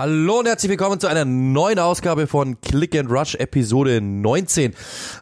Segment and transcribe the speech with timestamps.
[0.00, 4.72] Hallo und herzlich willkommen zu einer neuen Ausgabe von Click and Rush Episode 19.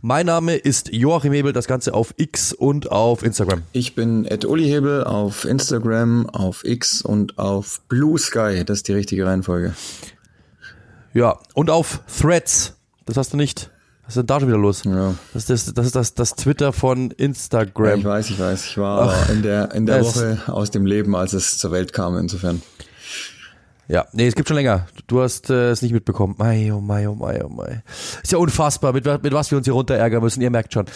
[0.03, 3.63] Mein Name ist Joachim Hebel, das Ganze auf X und auf Instagram.
[3.73, 8.67] Ich bin Ed Uli Hebel auf Instagram, auf X und auf Blue Sky.
[8.67, 9.75] Das ist die richtige Reihenfolge.
[11.15, 12.75] Ja, und auf Threads.
[13.07, 13.71] Das hast du nicht.
[14.05, 14.85] Was ist denn da schon wieder los?
[14.85, 15.15] Ja.
[15.33, 17.87] Das ist das, das, ist das, das Twitter von Instagram.
[17.87, 18.67] Ja, ich weiß, ich weiß.
[18.67, 21.95] Ich war Ach, in der, in der Woche aus dem Leben, als es zur Welt
[21.95, 22.61] kam, insofern.
[23.89, 24.87] Ja, nee, es gibt schon länger.
[25.07, 26.35] Du hast äh, es nicht mitbekommen.
[26.39, 27.83] Mei, oh mei, oh mei, oh mei.
[28.21, 30.41] Ist ja unfassbar, mit, mit was wir uns hier runter ärgern müssen.
[30.41, 30.87] Ihr merkt schon.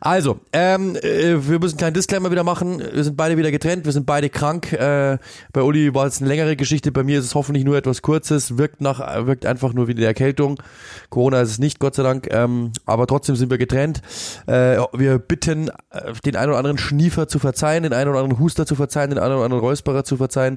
[0.00, 2.82] Also, ähm, äh, wir müssen einen kleinen Disclaimer wieder machen.
[2.92, 3.84] Wir sind beide wieder getrennt.
[3.84, 4.72] Wir sind beide krank.
[4.72, 5.18] Äh,
[5.52, 6.92] bei Uli war es eine längere Geschichte.
[6.92, 8.56] Bei mir ist es hoffentlich nur etwas Kurzes.
[8.56, 10.62] Wirkt nach, wirkt einfach nur wie eine Erkältung.
[11.10, 12.28] Corona ist es nicht, Gott sei Dank.
[12.30, 14.00] Ähm, aber trotzdem sind wir getrennt.
[14.46, 18.42] Äh, wir bitten, äh, den einen oder anderen Schniefer zu verzeihen, den einen oder anderen
[18.42, 20.56] Huster zu verzeihen, den einen oder anderen Räusperer zu verzeihen.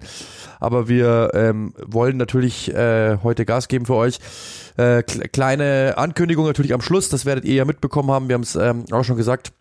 [0.64, 4.19] Aber wir ähm, wollen natürlich äh, heute Gas geben für euch.
[4.78, 8.30] Äh, kle- kleine Ankündigung natürlich am Schluss, das werdet ihr ja mitbekommen haben.
[8.30, 9.52] Wir haben es ähm, auch schon gesagt.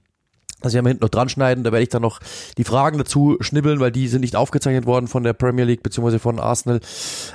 [0.65, 2.21] Also wir haben hinten noch dran schneiden, da werde ich dann noch
[2.59, 6.19] die Fragen dazu schnibbeln, weil die sind nicht aufgezeichnet worden von der Premier League beziehungsweise
[6.19, 6.81] von Arsenal.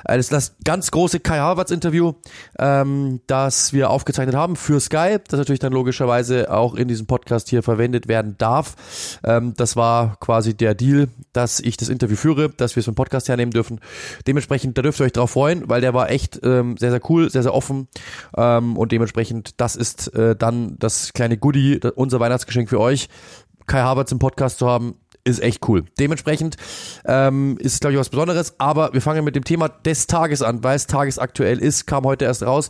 [0.06, 2.14] Äh, Das ist das ganz große Kai Havertz Interview,
[2.60, 7.50] ähm, das wir aufgezeichnet haben für Sky, das natürlich dann logischerweise auch in diesem Podcast
[7.50, 8.76] hier verwendet werden darf.
[9.24, 12.96] Ähm, das war quasi der Deal, dass ich das Interview führe, dass wir es vom
[12.96, 13.80] Podcast hernehmen dürfen.
[14.26, 17.30] Dementsprechend, da dürft ihr euch drauf freuen, weil der war echt ähm, sehr, sehr cool,
[17.30, 17.88] sehr, sehr offen
[18.36, 23.10] ähm, und dementsprechend, das ist äh, dann das kleine Goodie, unser Weihnachtsgeschenk für euch.
[23.66, 24.96] Kai Havertz im Podcast zu haben,
[25.28, 25.84] ist echt cool.
[26.00, 26.56] Dementsprechend
[27.06, 30.64] ähm, ist, glaube ich, was Besonderes, aber wir fangen mit dem Thema des Tages an,
[30.64, 32.70] weil es tagesaktuell ist, kam heute erst raus.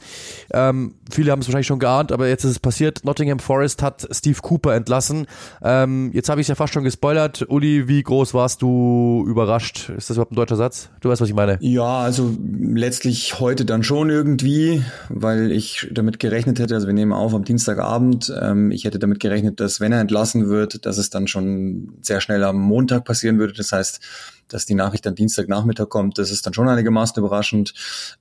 [0.52, 3.06] Ähm, viele haben es wahrscheinlich schon geahnt, aber jetzt ist es passiert.
[3.06, 5.28] Nottingham Forest hat Steve Cooper entlassen.
[5.64, 7.46] Ähm, jetzt habe ich es ja fast schon gespoilert.
[7.48, 9.90] Uli, wie groß warst du überrascht?
[9.96, 10.90] Ist das überhaupt ein deutscher Satz?
[11.02, 11.58] Du weißt, was ich meine.
[11.62, 12.36] Ja, also
[12.74, 17.44] letztlich heute dann schon irgendwie, weil ich damit gerechnet hätte, also wir nehmen auf am
[17.44, 21.94] Dienstagabend, ähm, ich hätte damit gerechnet, dass wenn er entlassen wird, dass es dann schon
[22.02, 23.54] sehr schnell am Montag passieren würde.
[23.54, 24.00] Das heißt,
[24.48, 27.74] dass die Nachricht dann Dienstagnachmittag kommt, das ist dann schon einigermaßen überraschend.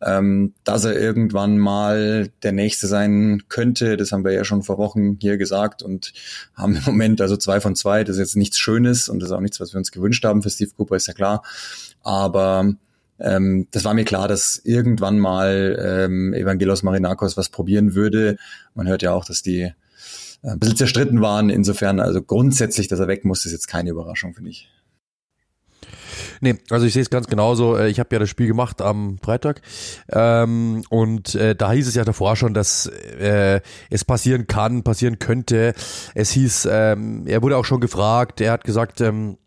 [0.03, 4.79] Ähm, dass er irgendwann mal der Nächste sein könnte, das haben wir ja schon vor
[4.79, 6.13] Wochen hier gesagt und
[6.55, 8.05] haben im Moment also zwei von zwei.
[8.05, 10.43] Das ist jetzt nichts Schönes und das ist auch nichts, was wir uns gewünscht haben
[10.43, 11.43] für Steve Cooper, ist ja klar.
[12.03, 12.73] Aber
[13.19, 18.37] ähm, das war mir klar, dass irgendwann mal ähm, Evangelos Marinakos was probieren würde.
[18.75, 19.73] Man hört ja auch, dass die
[20.47, 21.51] ein bisschen zerstritten waren.
[21.51, 24.69] Insofern, also grundsätzlich, dass er weg muss, ist jetzt keine Überraschung, finde ich.
[26.41, 27.77] Nee, also ich sehe es ganz genauso.
[27.77, 29.63] Äh, Ich habe ja das Spiel gemacht am Freitag
[30.11, 35.19] ähm, und äh, da hieß es ja davor schon, dass äh, es passieren kann, passieren
[35.19, 35.75] könnte.
[36.15, 39.39] Es hieß, ähm, er wurde auch schon gefragt, er hat gesagt, ähm,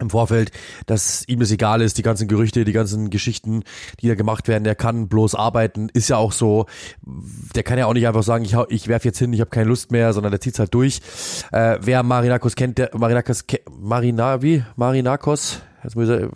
[0.00, 0.50] im Vorfeld,
[0.86, 3.64] dass ihm das egal ist, die ganzen Gerüchte, die ganzen Geschichten,
[4.00, 6.66] die da gemacht werden, der kann bloß arbeiten, ist ja auch so,
[7.54, 9.68] der kann ja auch nicht einfach sagen, ich, ich werf jetzt hin, ich habe keine
[9.68, 11.00] Lust mehr, sondern der zieht's halt durch.
[11.52, 13.44] Äh, wer Marinakos kennt, der Marinakos,
[13.78, 14.64] Marina, wie?
[14.76, 15.60] Marinakos?
[15.82, 16.26] Jetzt muss ich,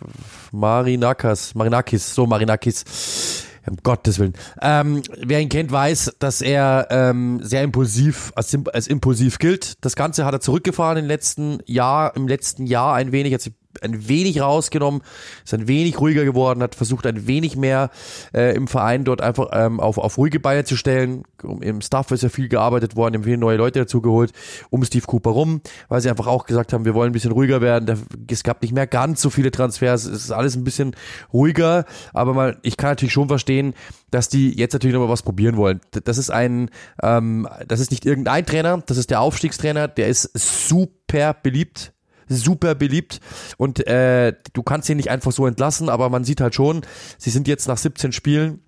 [0.51, 3.44] Marinakas, Marinakis, so Marinakis.
[3.67, 4.33] Um Gottes Willen.
[4.61, 9.83] Ähm, wer ihn kennt, weiß, dass er ähm, sehr impulsiv, als, als impulsiv gilt.
[9.83, 13.53] Das Ganze hat er zurückgefahren im letzten Jahr, im letzten Jahr ein wenig, hat sich
[13.83, 15.01] ein wenig rausgenommen,
[15.43, 17.89] ist ein wenig ruhiger geworden, hat versucht ein wenig mehr
[18.33, 21.23] äh, im Verein dort einfach ähm, auf, auf ruhige Beine zu stellen.
[21.61, 24.31] Im Staff ist ja viel gearbeitet worden, haben viele neue Leute dazu geholt,
[24.69, 27.61] um Steve Cooper rum, weil sie einfach auch gesagt haben, wir wollen ein bisschen ruhiger
[27.61, 28.05] werden.
[28.29, 30.95] Es gab nicht mehr ganz so viele Transfers, es ist alles ein bisschen
[31.33, 33.73] ruhiger, aber mal, ich kann natürlich schon verstehen,
[34.11, 35.81] dass die jetzt natürlich nochmal was probieren wollen.
[36.03, 36.69] Das ist ein,
[37.03, 41.94] ähm, das ist nicht irgendein Trainer, das ist der Aufstiegstrainer, der ist super beliebt
[42.27, 43.19] super beliebt
[43.57, 46.81] und äh, du kannst ihn nicht einfach so entlassen, aber man sieht halt schon,
[47.17, 48.61] sie sind jetzt nach 17 Spielen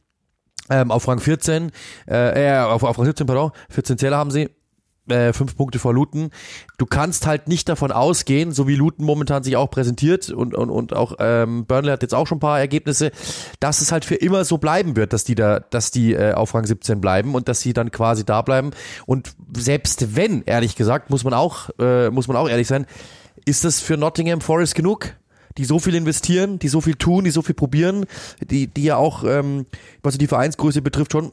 [0.70, 1.72] ähm, auf Rang 14,
[2.10, 4.50] äh, äh, auf, auf Rang 17, pardon, 14 Zähler haben sie,
[5.10, 6.32] äh, fünf Punkte vor Luton.
[6.78, 10.70] Du kannst halt nicht davon ausgehen, so wie Luton momentan sich auch präsentiert und, und,
[10.70, 13.12] und auch ähm, Burnley hat jetzt auch schon ein paar Ergebnisse,
[13.60, 16.54] dass es halt für immer so bleiben wird, dass die da, dass die äh, auf
[16.54, 18.72] Rang 17 bleiben und dass sie dann quasi da bleiben.
[19.06, 22.86] Und selbst wenn, ehrlich gesagt, muss man auch, äh, muss man auch ehrlich sein,
[23.48, 25.16] ist das für Nottingham Forest genug?
[25.58, 28.06] die so viel investieren, die so viel tun, die so viel probieren,
[28.48, 29.66] die, die ja auch, ähm,
[30.04, 31.32] was die Vereinsgröße betrifft, schon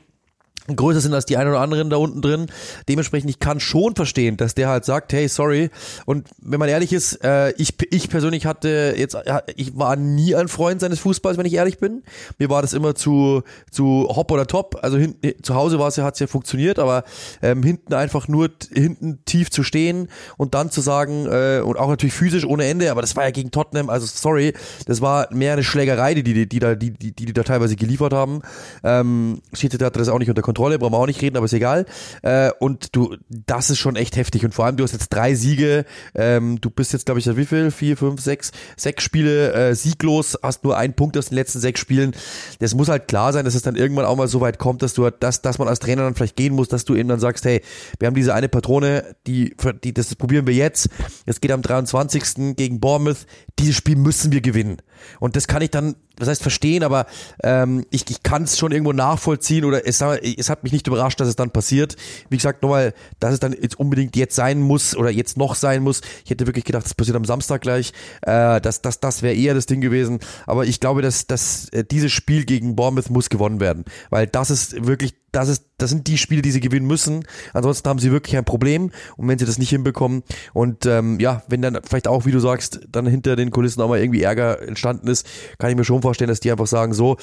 [0.67, 2.47] größer sind als die einen oder anderen da unten drin.
[2.89, 5.71] Dementsprechend, ich kann schon verstehen, dass der halt sagt, hey, sorry.
[6.07, 9.17] Und wenn man ehrlich ist, äh, ich, ich persönlich hatte jetzt,
[9.57, 12.03] ich war nie ein Freund seines Fußballs, wenn ich ehrlich bin.
[12.39, 14.79] Mir war das immer zu, zu hopp oder top.
[14.83, 17.05] Also hin, zu Hause war es ja, hat es ja funktioniert, aber
[17.43, 20.09] ähm, hinten einfach nur hinten tief zu stehen
[20.39, 23.31] und dann zu sagen, äh, und auch natürlich physisch ohne Ende, aber das war ja
[23.31, 24.55] gegen Tottenham, also sorry,
[24.87, 28.15] das war mehr eine Schlägerei, die die, die, da, die, die, die da teilweise geliefert
[28.15, 28.41] haben.
[28.83, 31.47] Ähm, Schiedsrichter hatte das auch nicht unter Kontrolle Kontrolle, brauchen wir auch nicht reden, aber
[31.47, 31.85] ist egal.
[32.23, 34.45] Äh, und du, das ist schon echt heftig.
[34.45, 35.85] Und vor allem, du hast jetzt drei Siege.
[36.15, 37.71] Ähm, du bist jetzt, glaube ich, wie viel?
[37.73, 41.81] Vier, fünf, sechs, sechs Spiele äh, sieglos, hast nur einen Punkt aus den letzten sechs
[41.81, 42.15] Spielen.
[42.61, 44.95] Das muss halt klar sein, dass es dann irgendwann auch mal so weit kommt, dass
[44.95, 47.21] du halt, dass, dass man als Trainer dann vielleicht gehen muss, dass du eben dann
[47.21, 47.61] sagst, hey,
[47.99, 50.89] wir haben diese eine Patrone, die, die das probieren wir jetzt.
[51.27, 52.57] Es geht am 23.
[52.57, 53.27] gegen Bournemouth.
[53.59, 54.79] Dieses Spiel müssen wir gewinnen.
[55.19, 57.07] Und das kann ich dann, das heißt verstehen, aber
[57.43, 61.19] ähm, ich, ich kann es schon irgendwo nachvollziehen oder es, es hat mich nicht überrascht,
[61.21, 61.97] dass es dann passiert.
[62.29, 65.83] Wie gesagt, nochmal, dass es dann jetzt unbedingt jetzt sein muss oder jetzt noch sein
[65.83, 66.01] muss.
[66.25, 67.93] Ich hätte wirklich gedacht, das passiert am Samstag gleich.
[68.23, 70.21] Äh, das das, das wäre eher das Ding gewesen.
[70.47, 73.85] Aber ich glaube, dass, dass äh, dieses Spiel gegen Bournemouth muss gewonnen werden.
[74.11, 77.25] Weil das ist wirklich das ist, das sind die Spiele, die sie gewinnen müssen.
[77.53, 78.91] Ansonsten haben sie wirklich ein Problem.
[79.17, 80.23] Und wenn sie das nicht hinbekommen
[80.53, 83.89] und ähm, ja, wenn dann vielleicht auch, wie du sagst, dann hinter den Kulissen auch
[83.89, 85.27] mal irgendwie Ärger entstanden ist,
[85.59, 87.17] kann ich mir schon vorstellen, dass die einfach sagen, so,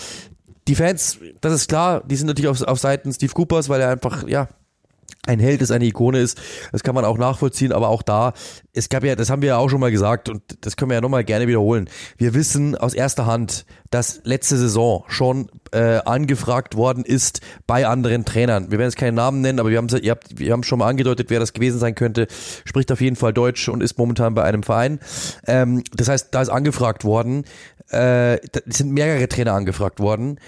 [0.67, 3.89] die Fans, das ist klar, die sind natürlich auf, auf Seiten Steve Coopers, weil er
[3.89, 4.47] einfach, ja,
[5.27, 6.41] ein Held ist, eine Ikone ist,
[6.71, 8.33] das kann man auch nachvollziehen, aber auch da,
[8.73, 10.95] es gab ja, das haben wir ja auch schon mal gesagt und das können wir
[10.95, 11.89] ja nochmal gerne wiederholen.
[12.17, 18.25] Wir wissen aus erster Hand, dass letzte Saison schon äh, angefragt worden ist bei anderen
[18.25, 18.71] Trainern.
[18.71, 20.87] Wir werden jetzt keinen Namen nennen, aber wir haben ihr habt, wir haben schon mal
[20.87, 22.27] angedeutet, wer das gewesen sein könnte.
[22.65, 24.99] Spricht auf jeden Fall Deutsch und ist momentan bei einem Verein.
[25.45, 27.45] Ähm, das heißt, da ist angefragt worden.
[27.89, 30.39] Äh, sind mehrere Trainer angefragt worden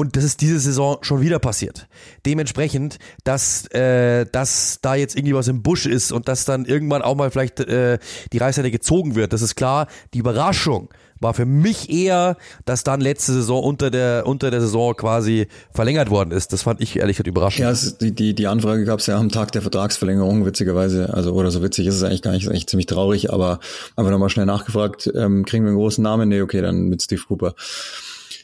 [0.00, 1.86] und das ist diese Saison schon wieder passiert.
[2.24, 7.02] Dementsprechend, dass, äh, dass da jetzt irgendwie was im Busch ist und dass dann irgendwann
[7.02, 7.98] auch mal vielleicht äh,
[8.32, 9.88] die Reißleine gezogen wird, das ist klar.
[10.14, 10.88] Die Überraschung
[11.22, 16.08] war für mich eher, dass dann letzte Saison unter der unter der Saison quasi verlängert
[16.08, 16.54] worden ist.
[16.54, 17.64] Das fand ich ehrlich gesagt überraschend.
[17.64, 21.12] Ja, es, die, die, die Anfrage gab es ja am Tag der Vertragsverlängerung, witzigerweise.
[21.12, 23.60] Also, oder so witzig ist es eigentlich gar nicht, ist eigentlich ziemlich traurig, aber
[23.96, 26.30] einfach nochmal schnell nachgefragt, ähm, kriegen wir einen großen Namen?
[26.30, 27.54] Nee, okay, dann mit Steve Cooper.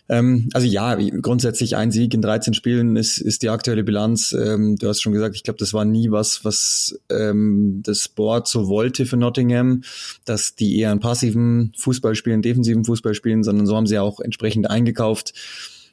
[0.09, 4.33] Ähm, also ja, grundsätzlich ein Sieg in 13 Spielen ist, ist die aktuelle Bilanz.
[4.33, 8.47] Ähm, du hast schon gesagt, ich glaube, das war nie was, was ähm, das Board
[8.47, 9.83] so wollte für Nottingham,
[10.25, 14.21] dass die eher einen passiven Fußball spielen, defensiven Fußball spielen, sondern so haben sie auch
[14.21, 15.35] entsprechend eingekauft.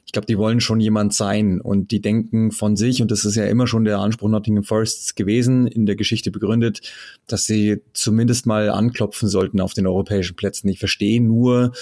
[0.06, 3.34] Ich glaube, die wollen schon jemand sein und die denken von sich, und das ist
[3.34, 6.82] ja immer schon der Anspruch Nottingham Forests gewesen, in der Geschichte begründet,
[7.26, 10.68] dass sie zumindest mal anklopfen sollten auf den europäischen Plätzen.
[10.68, 11.72] Ich verstehe nur,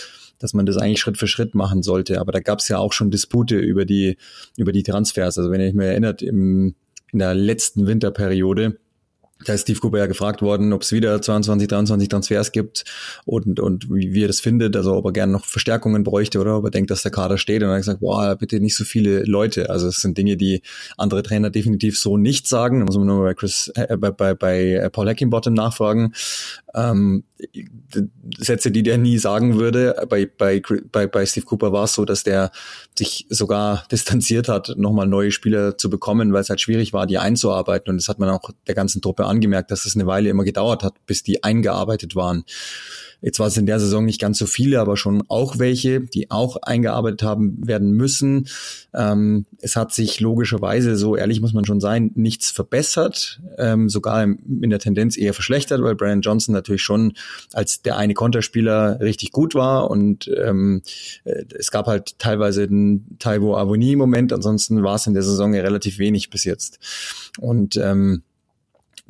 [0.43, 2.21] dass man das eigentlich Schritt für Schritt machen sollte.
[2.21, 4.17] Aber da gab es ja auch schon Dispute über die,
[4.57, 5.39] über die Transfers.
[5.39, 6.75] Also wenn ihr euch mal erinnert, im,
[7.13, 8.79] in der letzten Winterperiode,
[9.45, 12.85] da ist Steve Cooper ja gefragt worden, ob es wieder 22, 23 Transfers gibt
[13.25, 16.57] und, und wie, wie er das findet, also ob er gerne noch Verstärkungen bräuchte oder
[16.59, 17.63] ob er denkt, dass der Kader steht.
[17.63, 19.71] Und er hat gesagt, boah, bitte nicht so viele Leute.
[19.71, 20.63] Also es sind Dinge, die
[20.97, 22.81] andere Trainer definitiv so nicht sagen.
[22.81, 26.15] Da muss man nur bei Chris, äh, bei, bei, bei Paul Hackingbottom nachfragen.
[26.75, 27.25] Ähm,
[28.39, 30.07] Sätze, die der nie sagen würde.
[30.09, 32.51] Bei, bei, bei, bei Steve Cooper war es so, dass der
[32.97, 37.19] sich sogar distanziert hat, nochmal neue Spieler zu bekommen, weil es halt schwierig war, die
[37.19, 37.91] einzuarbeiten.
[37.91, 40.85] Und das hat man auch der ganzen Truppe angemerkt, dass es eine Weile immer gedauert
[40.85, 42.45] hat, bis die eingearbeitet waren.
[43.23, 46.33] Jetzt war es in der Saison nicht ganz so viele, aber schon auch welche, die
[46.33, 48.49] auch eingearbeitet haben werden müssen.
[48.93, 54.25] Ähm, es hat sich logischerweise, so ehrlich muss man schon sein, nichts verbessert, ähm, sogar
[54.25, 57.13] in der Tendenz eher verschlechtert, weil Brian Johnson natürlich schon
[57.53, 60.83] als der eine Konterspieler richtig gut war und ähm,
[61.23, 65.63] äh, es gab halt teilweise den Taiwo Avoni-Moment, ansonsten war es in der Saison ja
[65.63, 66.81] relativ wenig bis jetzt.
[67.39, 68.25] Und ähm,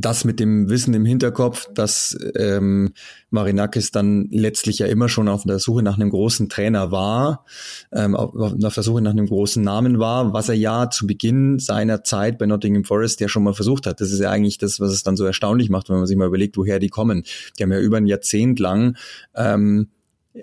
[0.04, 2.92] das mit dem Wissen im Hinterkopf, dass ähm,
[3.30, 7.44] Marinakis dann letztlich ja immer schon auf der Suche nach einem großen Trainer war,
[7.92, 12.04] ähm, auf, der Suche nach einem großen Namen war, was er ja zu Beginn seiner
[12.04, 14.00] Zeit bei Nottingham Forest ja schon mal versucht hat.
[14.00, 16.26] Das ist ja eigentlich das, was es dann so erstaunlich macht, wenn man sich mal
[16.26, 17.25] überlegt, woher die kommen.
[17.59, 18.97] Die haben ja über ein Jahrzehnt lang
[19.35, 19.88] ähm,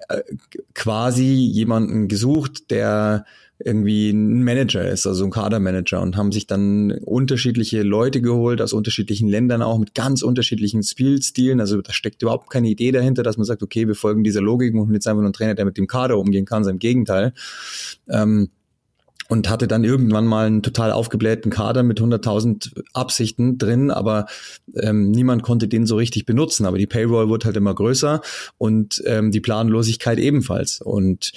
[0.08, 0.22] äh,
[0.74, 3.26] quasi jemanden gesucht, der
[3.60, 8.72] irgendwie ein Manager ist, also ein Kadermanager und haben sich dann unterschiedliche Leute geholt aus
[8.72, 11.60] unterschiedlichen Ländern auch mit ganz unterschiedlichen Spielstilen.
[11.60, 14.74] Also da steckt überhaupt keine Idee dahinter, dass man sagt, okay, wir folgen dieser Logik
[14.74, 17.34] und jetzt einfach nur einen Trainer, der mit dem Kader umgehen kann, sondern Gegenteil.
[18.08, 18.50] Ähm,
[19.28, 24.26] und hatte dann irgendwann mal einen total aufgeblähten Kader mit 100.000 Absichten drin, aber
[24.76, 26.66] ähm, niemand konnte den so richtig benutzen.
[26.66, 28.22] Aber die Payroll wurde halt immer größer
[28.58, 30.82] und ähm, die Planlosigkeit ebenfalls.
[30.82, 31.32] Und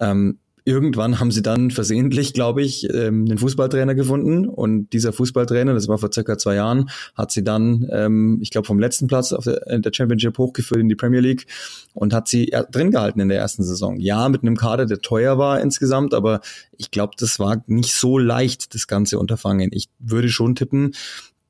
[0.00, 5.74] ähm, irgendwann haben sie dann versehentlich, glaube ich, ähm, einen Fußballtrainer gefunden und dieser Fußballtrainer,
[5.74, 9.32] das war vor circa zwei Jahren, hat sie dann, ähm, ich glaube, vom letzten Platz
[9.32, 11.46] auf der, der Championship hochgeführt in die Premier League
[11.92, 14.00] und hat sie drin gehalten in der ersten Saison.
[14.00, 16.40] Ja, mit einem Kader, der teuer war insgesamt, aber
[16.78, 19.68] ich glaube, das war nicht so leicht, das ganze Unterfangen.
[19.72, 20.94] Ich würde schon tippen,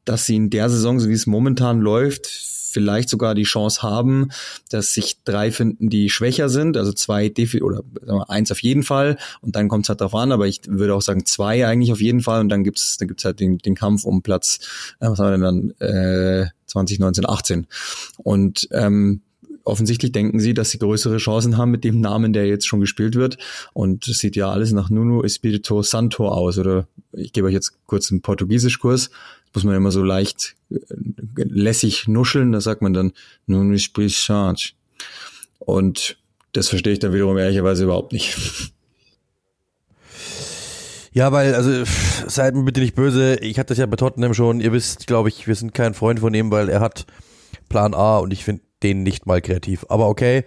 [0.05, 4.31] dass sie in der Saison, so wie es momentan läuft, vielleicht sogar die Chance haben,
[4.69, 7.83] dass sich drei finden, die schwächer sind, also zwei Defi oder
[8.29, 11.03] eins auf jeden Fall und dann kommt es halt darauf an, aber ich würde auch
[11.03, 14.05] sagen zwei eigentlich auf jeden Fall und dann gibt's dann gibt's halt den, den Kampf
[14.05, 14.59] um Platz,
[15.01, 17.67] äh, was haben wir denn dann, äh, 2019, 18
[18.19, 19.23] und ähm,
[19.65, 23.15] offensichtlich denken sie, dass sie größere Chancen haben mit dem Namen, der jetzt schon gespielt
[23.15, 23.39] wird.
[23.73, 26.59] Und es sieht ja alles nach Nuno Espirito Santo aus.
[26.59, 29.11] Oder ich gebe euch jetzt kurz einen Portugiesischkurs
[29.55, 30.77] muss man immer so leicht äh,
[31.37, 33.13] lässig nuscheln, da sagt man dann,
[33.47, 34.73] nun ich charge.
[35.59, 36.17] Und
[36.53, 38.37] das verstehe ich dann wiederum ehrlicherweise überhaupt nicht.
[41.17, 41.85] Ja, weil, also,
[42.27, 45.29] seid mir bitte nicht böse, ich hatte das ja bei Tottenham schon, ihr wisst, glaube
[45.29, 47.07] ich, wir sind kein Freund von ihm, weil er hat
[47.69, 49.85] Plan A und ich finde den nicht mal kreativ.
[49.89, 50.45] Aber okay,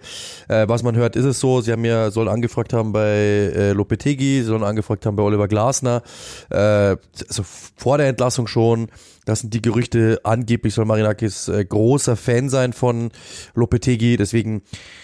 [0.48, 1.60] äh, was man hört, ist es so.
[1.60, 6.02] Sie haben ja, sollen angefragt haben bei äh, Lopetegi, sollen angefragt haben bei Oliver Glasner,
[6.50, 7.42] äh, also
[7.76, 8.88] vor der Entlassung schon.
[9.28, 10.20] Das sind die Gerüchte.
[10.24, 13.10] Angeblich soll Marinakis äh, großer Fan sein von
[13.54, 14.16] Lopetegi.
[14.16, 14.62] Deswegen,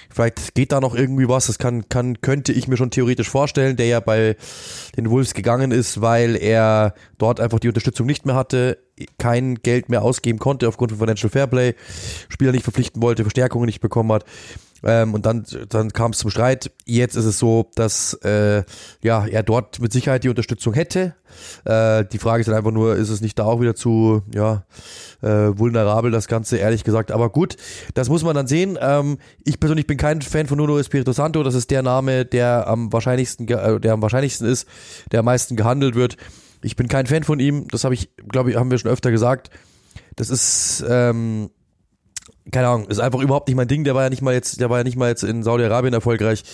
[0.09, 1.49] vielleicht geht da noch irgendwie was.
[1.49, 4.37] Das kann, kann, könnte ich mir schon theoretisch vorstellen, der ja bei
[4.97, 8.79] den Wolves gegangen ist, weil er dort einfach die Unterstützung nicht mehr hatte,
[9.19, 11.75] kein Geld mehr ausgeben konnte aufgrund von Financial Fairplay,
[12.29, 14.25] Spieler nicht verpflichten wollte, Verstärkungen nicht bekommen hat.
[14.85, 16.71] Ähm, und dann, dann kam es zum Streit.
[16.85, 18.63] Jetzt ist es so, dass äh,
[19.03, 21.15] ja, er dort mit Sicherheit die Unterstützung hätte.
[21.65, 24.65] Äh, die Frage ist dann einfach nur, ist es nicht da auch wieder zu ja,
[25.23, 27.13] äh, vulnerabel, das Ganze, ehrlich gesagt.
[27.13, 27.57] Aber gut,
[27.95, 28.79] das muss man dann sehen.
[28.81, 31.43] Ähm, ich persönlich bin kein Fan von Nuno Espirito Santo.
[31.43, 34.69] Das ist der Name, der am wahrscheinlichsten, äh, der am wahrscheinlichsten ist,
[35.13, 36.19] der am meisten gehandelt wird.
[36.65, 37.69] Ich bin kein Fan von ihm.
[37.69, 39.51] Das habe ich, glaube ich, haben wir schon öfter gesagt.
[40.17, 41.51] Das ist ähm,
[42.53, 43.85] keine Ahnung, ist einfach überhaupt nicht mein Ding.
[43.85, 46.45] Der war ja nicht mal jetzt, der war ja nicht mal jetzt in Saudi-Arabien erfolgreich.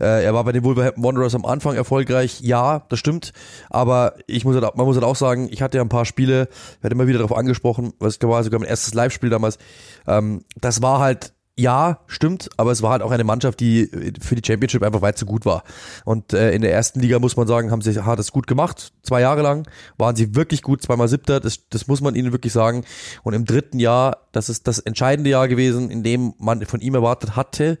[0.00, 2.40] Äh, er war bei den Wolverhampton Wanderers am Anfang erfolgreich.
[2.40, 3.32] Ja, das stimmt.
[3.70, 6.48] Aber ich muss halt, man muss halt auch sagen, ich hatte ja ein paar Spiele,
[6.80, 9.58] werde immer wieder darauf angesprochen, was war sogar mein erstes Live-Spiel damals.
[10.06, 13.86] Ähm, das war halt ja, stimmt, aber es war halt auch eine Mannschaft, die
[14.20, 15.62] für die Championship einfach weit zu gut war.
[16.04, 18.92] Und äh, in der ersten Liga muss man sagen, haben sie hat es gut gemacht.
[19.02, 22.52] Zwei Jahre lang waren sie wirklich gut, zweimal Siebter, das, das muss man ihnen wirklich
[22.52, 22.84] sagen.
[23.22, 26.94] Und im dritten Jahr, das ist das entscheidende Jahr gewesen, in dem man von ihm
[26.94, 27.78] erwartet hatte,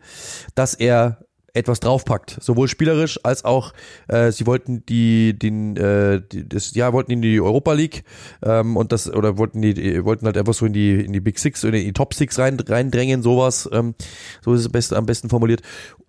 [0.54, 1.25] dass er
[1.56, 3.72] etwas draufpackt, sowohl spielerisch als auch
[4.08, 8.04] äh, sie wollten die den äh, die, das ja wollten in die Europa League
[8.42, 11.38] ähm, und das oder wollten die wollten halt einfach so in die in die Big
[11.38, 13.94] Six oder in die Top Six rein reindrängen sowas ähm,
[14.42, 15.62] so ist es best, am besten formuliert.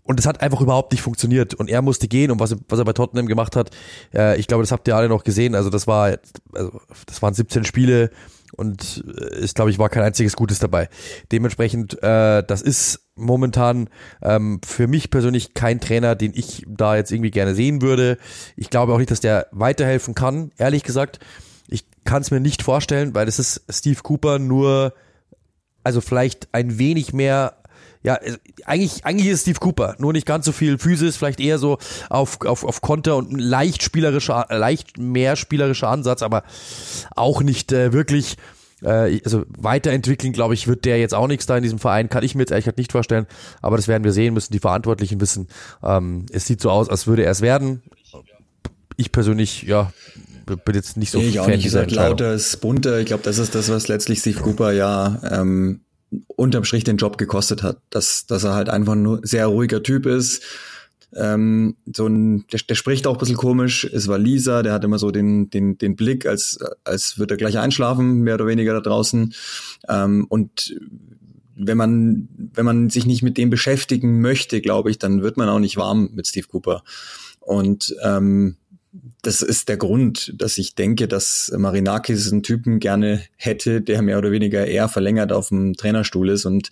[0.04, 1.54] Und das hat einfach überhaupt nicht funktioniert.
[1.54, 2.32] Und er musste gehen.
[2.32, 3.72] Und was, was er bei Tottenham gemacht hat,
[4.14, 6.18] äh, ich glaube, das habt ihr alle noch gesehen, also das war
[6.54, 8.10] also das waren 17 Spiele
[8.56, 10.90] und es, glaube ich, war kein einziges Gutes dabei.
[11.32, 13.90] Dementsprechend, äh, das ist momentan
[14.22, 18.18] ähm, für mich persönlich kein Trainer, den ich da jetzt irgendwie gerne sehen würde.
[18.56, 21.20] Ich glaube auch nicht, dass der weiterhelfen kann, ehrlich gesagt.
[21.68, 24.94] Ich kann es mir nicht vorstellen, weil es ist Steve Cooper nur,
[25.84, 27.58] also vielleicht ein wenig mehr
[28.08, 28.18] ja,
[28.64, 31.78] eigentlich, eigentlich ist Steve Cooper, nur nicht ganz so viel Physis, vielleicht eher so
[32.10, 36.44] auf, auf, auf Konter und ein leicht spielerischer, leicht mehr spielerischer Ansatz, aber
[37.18, 38.38] auch nicht äh, wirklich,
[38.82, 42.24] äh, also weiterentwickeln, glaube ich, wird der jetzt auch nichts da in diesem Verein, kann
[42.24, 43.28] ich mir jetzt ehrlich gesagt nicht vorstellen,
[43.62, 45.50] aber das werden wir sehen, müssen die Verantwortlichen wissen.
[45.84, 47.84] Ähm, es sieht so aus, als würde er es werden.
[48.96, 49.92] Ich persönlich, ja,
[50.46, 53.00] bin jetzt nicht so nee, ich auch nicht gesagt, lauter ist bunter.
[53.00, 55.82] Ich glaube, das ist das, was letztlich Steve Cooper ja ähm,
[56.28, 57.80] unterm Strich den Job gekostet hat.
[57.90, 60.44] Dass, dass er halt einfach nur sehr ruhiger Typ ist.
[61.16, 64.84] Ähm, so ein, der, der spricht auch ein bisschen komisch, es war Lisa, der hat
[64.84, 68.74] immer so den, den, den Blick, als, als würde er gleich einschlafen, mehr oder weniger
[68.74, 69.34] da draußen.
[69.88, 70.76] Ähm, und
[71.56, 75.50] wenn man, wenn man sich nicht mit dem beschäftigen möchte, glaube ich, dann wird man
[75.50, 76.84] auch nicht warm mit Steve Cooper.
[77.40, 78.58] Und ähm,
[79.22, 84.18] das ist der Grund, dass ich denke, dass Marinakis einen Typen gerne hätte, der mehr
[84.18, 86.46] oder weniger eher verlängert auf dem Trainerstuhl ist.
[86.46, 86.70] Und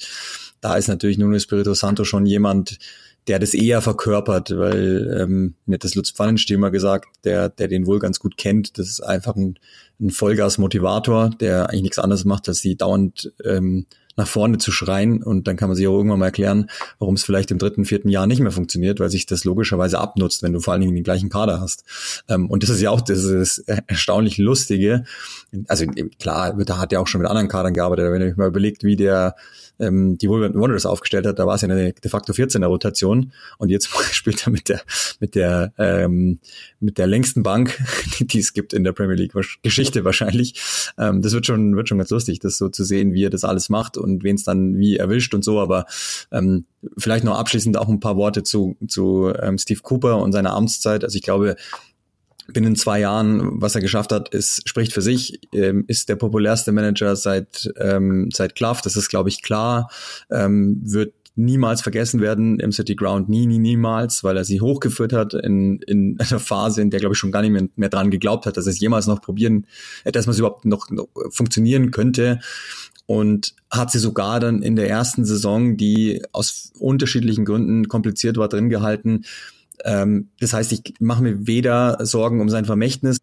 [0.61, 2.79] da ist natürlich Nuno Espirito Santo schon jemand,
[3.27, 7.67] der das eher verkörpert, weil ähm, mir hat das Lutz Pfannenstiel mal gesagt, der, der
[7.67, 8.77] den wohl ganz gut kennt.
[8.77, 9.57] Das ist einfach ein,
[9.99, 15.21] ein Vollgas-Motivator, der eigentlich nichts anderes macht, als sie dauernd ähm, nach vorne zu schreien.
[15.23, 16.69] Und dann kann man sich auch irgendwann mal erklären,
[16.99, 20.43] warum es vielleicht im dritten, vierten Jahr nicht mehr funktioniert, weil sich das logischerweise abnutzt,
[20.43, 21.83] wenn du vor allen Dingen den gleichen Kader hast.
[22.27, 25.03] Ähm, und das ist ja auch das, das erstaunlich Lustige.
[25.67, 25.85] Also
[26.19, 28.95] klar, da hat er auch schon mit anderen Kadern gearbeitet, wenn ihr mal überlegt, wie
[28.95, 29.35] der
[29.79, 33.31] ähm, die Wolverhampton Wanderers aufgestellt hat, da war es ja eine de facto 14er Rotation
[33.57, 34.81] und jetzt spielt er mit der
[35.19, 36.39] mit der ähm,
[36.79, 37.77] mit der längsten Bank,
[38.19, 40.61] die es gibt in der Premier League Geschichte wahrscheinlich.
[40.97, 43.43] Ähm, das wird schon wird schon ganz lustig, das so zu sehen, wie er das
[43.43, 45.59] alles macht und wen es dann wie erwischt und so.
[45.59, 45.85] Aber
[46.31, 46.65] ähm,
[46.97, 51.03] vielleicht noch abschließend auch ein paar Worte zu zu ähm, Steve Cooper und seiner Amtszeit.
[51.03, 51.55] Also ich glaube,
[52.53, 56.71] binnen zwei Jahren, was er geschafft hat, ist, spricht für sich, ähm, ist der populärste
[56.71, 59.89] Manager seit, ähm, seit Clough, das ist, glaube ich, klar,
[60.29, 65.11] ähm, wird niemals vergessen werden im City Ground, nie, nie, niemals, weil er sie hochgeführt
[65.11, 68.45] hat in, in einer Phase, in der, glaube ich, schon gar nicht mehr, dran geglaubt
[68.45, 69.67] hat, dass es jemals noch probieren,
[70.03, 72.39] äh, dass man es überhaupt noch, noch funktionieren könnte.
[73.07, 78.49] Und hat sie sogar dann in der ersten Saison, die aus unterschiedlichen Gründen kompliziert war,
[78.49, 79.25] drin gehalten,
[79.83, 83.17] ähm, das heißt, ich mache mir weder Sorgen um sein Vermächtnis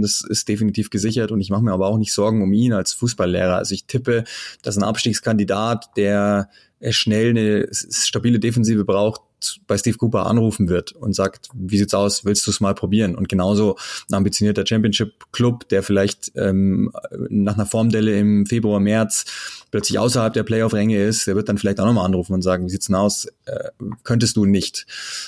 [0.00, 2.92] das ist definitiv gesichert und ich mache mir aber auch nicht Sorgen um ihn als
[2.92, 3.56] Fußballlehrer.
[3.56, 4.24] Also ich tippe,
[4.62, 6.48] dass ein Abstiegskandidat, der
[6.90, 9.22] schnell eine stabile Defensive braucht,
[9.66, 13.14] bei Steve Cooper anrufen wird und sagt, wie sieht's aus, willst du es mal probieren?
[13.14, 13.76] Und genauso
[14.10, 16.92] ein ambitionierter Championship-Club, der vielleicht ähm,
[17.28, 19.24] nach einer Formdelle im Februar, März
[19.70, 22.70] plötzlich außerhalb der Playoff-Ränge ist, der wird dann vielleicht auch nochmal anrufen und sagen, wie
[22.70, 23.26] sieht's denn aus?
[23.44, 23.70] Äh,
[24.04, 24.86] könntest du nicht?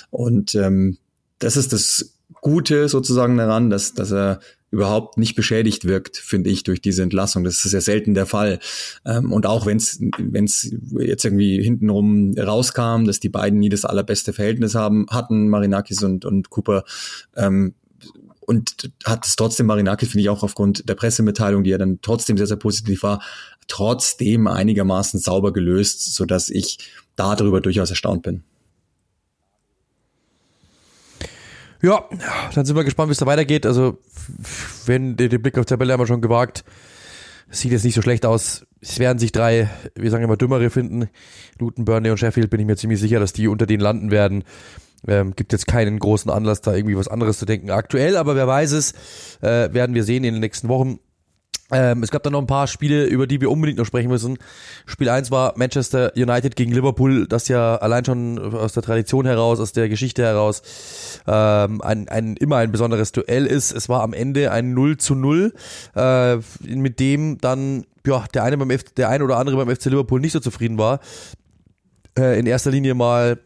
[0.09, 0.97] Und ähm,
[1.39, 4.39] das ist das Gute sozusagen daran, dass, dass er
[4.71, 7.43] überhaupt nicht beschädigt wirkt, finde ich, durch diese Entlassung.
[7.43, 8.59] Das ist ja selten der Fall.
[9.05, 14.31] Ähm, und auch wenn es jetzt irgendwie hintenrum rauskam, dass die beiden nie das allerbeste
[14.31, 16.85] Verhältnis haben, hatten, Marinakis und, und Cooper,
[17.35, 17.75] ähm,
[18.39, 22.37] und hat es trotzdem Marinakis, finde ich auch aufgrund der Pressemitteilung, die ja dann trotzdem
[22.37, 23.21] sehr, sehr positiv war,
[23.67, 26.79] trotzdem einigermaßen sauber gelöst, so dass ich
[27.15, 28.43] darüber durchaus erstaunt bin.
[31.81, 32.05] Ja,
[32.53, 33.65] dann sind wir gespannt, wie es da weitergeht.
[33.65, 33.97] Also,
[34.85, 36.63] wenn den Blick auf die Tabelle haben wir schon gewagt,
[37.49, 38.65] sieht jetzt nicht so schlecht aus.
[38.81, 41.09] Es werden sich drei, wir sagen immer Dümmere finden.
[41.59, 44.43] Luton, Burnley und Sheffield bin ich mir ziemlich sicher, dass die unter denen landen werden.
[45.07, 48.47] Ähm, gibt jetzt keinen großen Anlass, da irgendwie was anderes zu denken aktuell, aber wer
[48.47, 48.93] weiß es,
[49.41, 50.99] äh, werden wir sehen in den nächsten Wochen.
[51.71, 54.37] Ähm, es gab dann noch ein paar Spiele, über die wir unbedingt noch sprechen müssen.
[54.85, 59.59] Spiel 1 war Manchester United gegen Liverpool, das ja allein schon aus der Tradition heraus,
[59.59, 60.61] aus der Geschichte heraus
[61.27, 63.71] ähm, ein, ein immer ein besonderes Duell ist.
[63.71, 65.53] Es war am Ende ein 0 zu 0,
[65.95, 69.85] äh, mit dem dann ja, der eine beim F der eine oder andere beim FC
[69.85, 70.99] Liverpool nicht so zufrieden war.
[72.17, 73.39] Äh, in erster Linie mal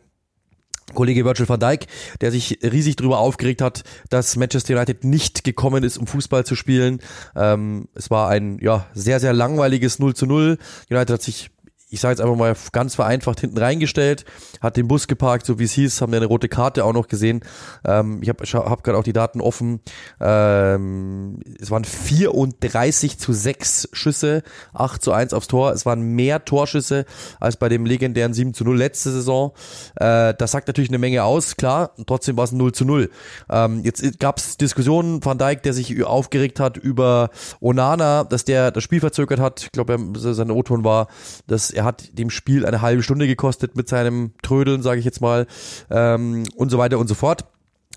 [0.94, 1.88] Kollege Virgil van Dijk,
[2.22, 6.56] der sich riesig darüber aufgeregt hat, dass Manchester United nicht gekommen ist, um Fußball zu
[6.56, 7.00] spielen.
[7.36, 10.58] Ähm, es war ein ja sehr, sehr langweiliges 0 zu 0.
[10.90, 11.50] United hat sich
[11.96, 14.26] ich sage jetzt einfach mal ganz vereinfacht hinten reingestellt,
[14.60, 17.08] hat den Bus geparkt, so wie es hieß, haben wir eine rote Karte auch noch
[17.08, 17.40] gesehen.
[17.86, 19.80] Ähm, ich habe hab gerade auch die Daten offen.
[20.20, 25.72] Ähm, es waren 34 zu 6 Schüsse, 8 zu 1 aufs Tor.
[25.72, 27.06] Es waren mehr Torschüsse
[27.40, 29.54] als bei dem legendären 7 zu 0 letzte Saison.
[29.96, 31.92] Äh, das sagt natürlich eine Menge aus, klar.
[32.06, 33.10] Trotzdem war es 0 zu 0.
[33.50, 37.30] Ähm, jetzt gab es Diskussionen, Van Dijk, der sich aufgeregt hat über
[37.62, 39.64] Onana, dass der das Spiel verzögert hat.
[39.64, 41.08] Ich glaube, sein O-Ton war,
[41.48, 45.22] dass er hat dem Spiel eine halbe Stunde gekostet mit seinem Trödeln, sage ich jetzt
[45.22, 45.48] mal,
[45.90, 47.46] ähm, und so weiter und so fort.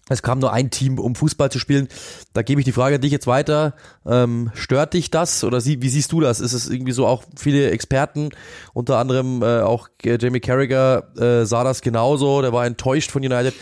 [0.09, 1.89] Es kam nur ein Team, um Fußball zu spielen.
[2.33, 3.75] Da gebe ich die Frage an dich jetzt weiter.
[4.07, 6.41] Ähm, stört dich das oder sie, wie siehst du das?
[6.41, 8.31] Ist es irgendwie so auch viele Experten,
[8.73, 12.41] unter anderem äh, auch Jamie Carragher äh, sah das genauso.
[12.43, 13.55] Der war enttäuscht von United.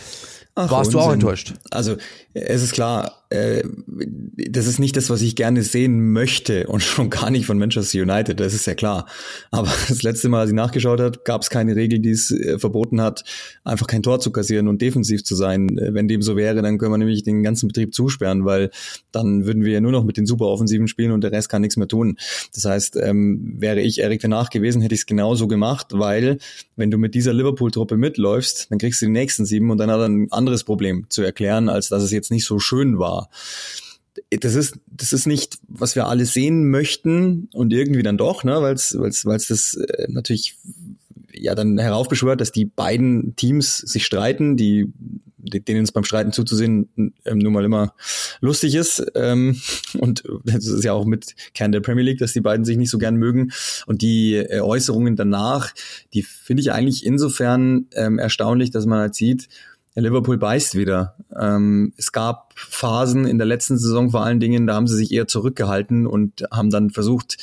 [0.59, 0.99] Ach, Warst Unsinn.
[0.99, 1.53] du auch enttäuscht?
[1.69, 1.97] Also
[2.33, 3.61] es ist klar, äh,
[4.49, 8.01] das ist nicht das, was ich gerne sehen möchte und schon gar nicht von Manchester
[8.01, 9.05] United, das ist ja klar.
[9.51, 12.57] Aber das letzte Mal, als ich nachgeschaut habe, gab es keine Regel, die es äh,
[12.57, 13.23] verboten hat,
[13.65, 15.77] einfach kein Tor zu kassieren und defensiv zu sein.
[15.77, 18.71] Äh, wenn dem so wäre, dann können wir nämlich den ganzen Betrieb zusperren, weil
[19.11, 21.61] dann würden wir ja nur noch mit den super Offensiven spielen und der Rest kann
[21.61, 22.17] nichts mehr tun.
[22.55, 26.39] Das heißt, ähm, wäre ich Erik danach gewesen, hätte ich es genauso gemacht, weil
[26.75, 29.99] wenn du mit dieser Liverpool-Truppe mitläufst, dann kriegst du die nächsten sieben und dann hat
[29.99, 33.29] er ein anderes Problem zu erklären, als dass es jetzt nicht so schön war
[34.31, 38.61] das ist das ist nicht, was wir alle sehen möchten und irgendwie dann doch, ne,
[38.61, 40.55] weil es weil es das äh, natürlich
[41.33, 44.91] ja dann heraufbeschwört, dass die beiden Teams sich streiten, die
[45.37, 46.89] denen es beim Streiten zuzusehen
[47.23, 47.93] ähm, nun mal immer
[48.41, 49.05] lustig ist.
[49.15, 49.61] Ähm,
[49.97, 52.89] und das ist ja auch mit Kern der Premier League, dass die beiden sich nicht
[52.89, 53.51] so gern mögen.
[53.85, 55.73] Und die äh, Äußerungen danach,
[56.13, 59.47] die finde ich eigentlich insofern ähm, erstaunlich, dass man halt sieht,
[60.03, 61.15] Liverpool beißt wieder.
[61.39, 65.11] Ähm, es gab Phasen in der letzten Saison vor allen Dingen, da haben sie sich
[65.11, 67.37] eher zurückgehalten und haben dann versucht,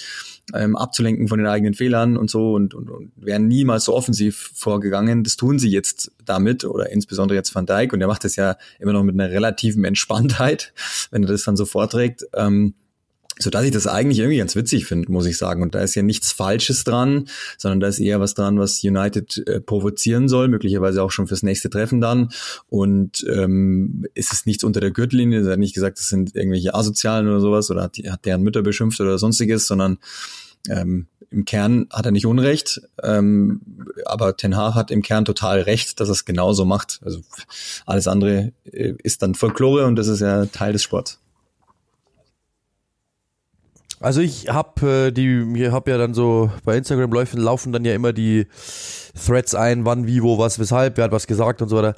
[0.52, 4.52] ähm, abzulenken von den eigenen Fehlern und so und, und, und wären niemals so offensiv
[4.54, 5.24] vorgegangen.
[5.24, 8.56] Das tun sie jetzt damit oder insbesondere jetzt Van Dijk und er macht das ja
[8.78, 10.72] immer noch mit einer relativen Entspanntheit,
[11.10, 12.24] wenn er das dann so vorträgt.
[12.34, 12.74] Ähm,
[13.38, 15.62] so dass ich das eigentlich irgendwie ganz witzig finde, muss ich sagen.
[15.62, 19.46] Und da ist ja nichts Falsches dran, sondern da ist eher was dran, was United
[19.46, 22.30] äh, provozieren soll, möglicherweise auch schon fürs nächste Treffen dann.
[22.68, 26.74] Und ähm, ist es nichts unter der Gürtellinie, er hat nicht gesagt, das sind irgendwelche
[26.74, 29.98] Asozialen oder sowas oder hat, hat deren Mütter beschimpft oder sonstiges, sondern
[30.68, 33.60] ähm, im Kern hat er nicht Unrecht, ähm,
[34.06, 37.00] aber Ten Hag hat im Kern total recht, dass er es genauso macht.
[37.04, 37.20] Also
[37.86, 41.18] alles andere äh, ist dann Folklore und das ist ja Teil des Sports.
[44.04, 47.86] Also ich habe äh, die, mir habe ja dann so bei Instagram laufen, laufen dann
[47.86, 48.46] ja immer die
[49.26, 51.94] Threads ein, wann, wie, wo, was, weshalb, wer hat was gesagt und so weiter.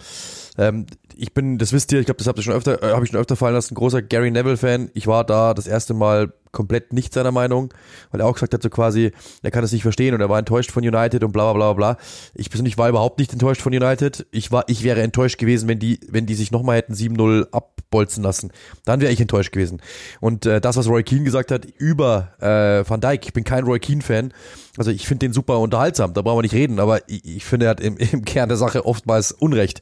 [0.57, 3.05] Ähm, ich bin, das wisst ihr, ich glaube, das habt ihr schon öfter, äh, habe
[3.05, 4.91] ich schon öfter fallen lassen, großer Gary Neville-Fan.
[4.95, 7.73] Ich war da das erste Mal komplett nicht seiner Meinung,
[8.11, 10.39] weil er auch gesagt hat, so quasi, er kann es nicht verstehen und er war
[10.39, 12.03] enttäuscht von United und bla bla bla bla.
[12.35, 14.27] Ich persönlich war überhaupt nicht enttäuscht von United.
[14.31, 18.23] Ich war, ich wäre enttäuscht gewesen, wenn die, wenn die sich nochmal hätten 7-0 abbolzen
[18.23, 18.53] lassen.
[18.87, 19.83] Dann wäre ich enttäuscht gewesen.
[20.21, 23.65] Und äh, das, was Roy Keane gesagt hat, über äh, Van Dijk, ich bin kein
[23.65, 24.33] Roy Keane-Fan.
[24.77, 27.67] Also ich finde den super unterhaltsam, da brauchen wir nicht reden, aber ich, ich finde,
[27.67, 29.81] er hat im, im Kern der Sache oftmals Unrecht.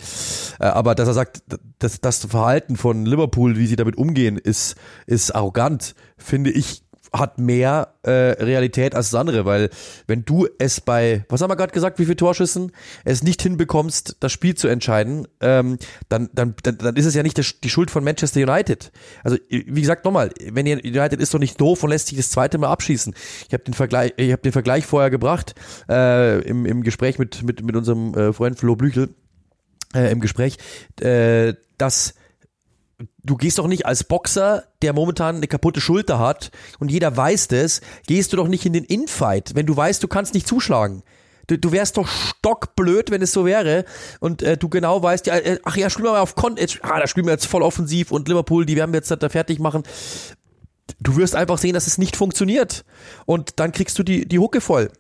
[0.60, 1.42] Äh, aber dass er sagt,
[1.78, 4.76] dass das Verhalten von Liverpool, wie sie damit umgehen, ist,
[5.06, 6.83] ist arrogant, finde ich
[7.14, 9.70] hat mehr äh, Realität als das andere, weil
[10.06, 12.72] wenn du es bei, was haben wir gerade gesagt, wie viele Torschüssen,
[13.04, 17.22] es nicht hinbekommst, das Spiel zu entscheiden, ähm, dann, dann, dann, dann ist es ja
[17.22, 18.90] nicht die Schuld von Manchester United.
[19.22, 22.30] Also wie gesagt nochmal, wenn ihr United ist doch nicht doof und lässt sich das
[22.30, 23.14] zweite Mal abschießen.
[23.46, 25.54] Ich habe den Vergleich, ich habe den Vergleich vorher gebracht
[25.88, 29.14] äh, im, im Gespräch mit mit mit unserem äh, Freund Flo Blüchel
[29.94, 30.58] äh, im Gespräch,
[31.00, 32.14] äh, dass
[33.22, 37.48] du gehst doch nicht als Boxer, der momentan eine kaputte Schulter hat und jeder weiß
[37.48, 41.02] das, gehst du doch nicht in den Infight, wenn du weißt, du kannst nicht zuschlagen.
[41.46, 43.84] Du, du wärst doch stockblöd, wenn es so wäre
[44.20, 47.00] und äh, du genau weißt, ja, äh, ach ja, spielen wir mal auf Kon, ah,
[47.00, 49.82] da spielen wir jetzt voll offensiv und Liverpool, die werden wir jetzt da fertig machen.
[51.00, 52.84] Du wirst einfach sehen, dass es nicht funktioniert
[53.26, 54.90] und dann kriegst du die, die Hucke voll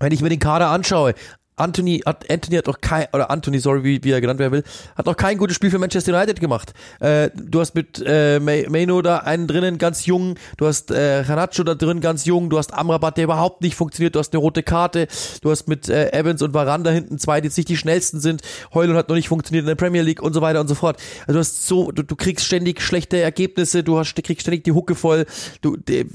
[0.00, 1.14] wenn ich mir den Kader anschaue,
[1.60, 4.64] Anthony hat, Anthony hat noch kein, oder Anthony, sorry, wie, wie er genannt werden will,
[4.96, 6.72] hat noch kein gutes Spiel für Manchester United gemacht.
[7.00, 11.46] Äh, du hast mit äh, Maino da einen drinnen, ganz jung, du hast äh, da
[11.74, 15.06] drin, ganz jung, du hast Amrabat, der überhaupt nicht funktioniert, du hast eine rote Karte,
[15.42, 18.42] du hast mit äh, Evans und Varanda hinten zwei, die jetzt nicht die schnellsten sind,
[18.74, 20.98] Heulund hat noch nicht funktioniert in der Premier League und so weiter und so fort.
[21.22, 24.72] Also du hast so, du, du kriegst ständig schlechte Ergebnisse, du hast, kriegst ständig die
[24.72, 25.26] Hucke voll.
[25.60, 26.06] Du, die,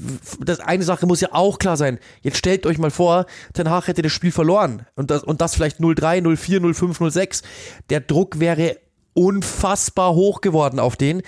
[0.44, 1.98] das eine Sache muss ja auch klar sein.
[2.22, 5.42] Jetzt stellt euch mal vor, Ten Hag hätte das Spiel verloren und das, und und
[5.42, 7.42] das vielleicht 03, 04, 05, 06.
[7.90, 8.78] Der Druck wäre
[9.12, 11.20] unfassbar hoch geworden auf den.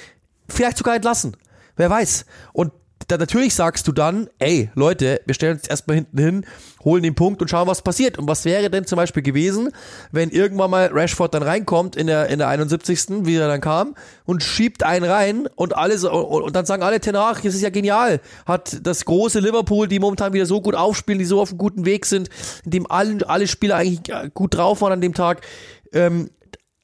[0.49, 1.37] Vielleicht sogar entlassen.
[1.77, 2.25] Wer weiß.
[2.55, 2.73] Und
[3.09, 6.47] da natürlich sagst du dann, ey, Leute, wir stellen uns erstmal hinten hin,
[6.85, 8.18] holen den Punkt und schauen, was passiert.
[8.18, 9.71] Und was wäre denn zum Beispiel gewesen,
[10.12, 13.25] wenn irgendwann mal Rashford dann reinkommt in der, in der 71.
[13.27, 13.94] wie er dann kam
[14.27, 17.71] und schiebt einen rein und alles, und, und dann sagen alle Tenach, das ist ja
[17.71, 18.21] genial.
[18.44, 21.87] Hat das große Liverpool, die momentan wieder so gut aufspielen, die so auf einem guten
[21.87, 22.29] Weg sind,
[22.66, 24.03] in dem alle, alle Spieler eigentlich
[24.35, 25.40] gut drauf waren an dem Tag,
[25.94, 26.29] ähm,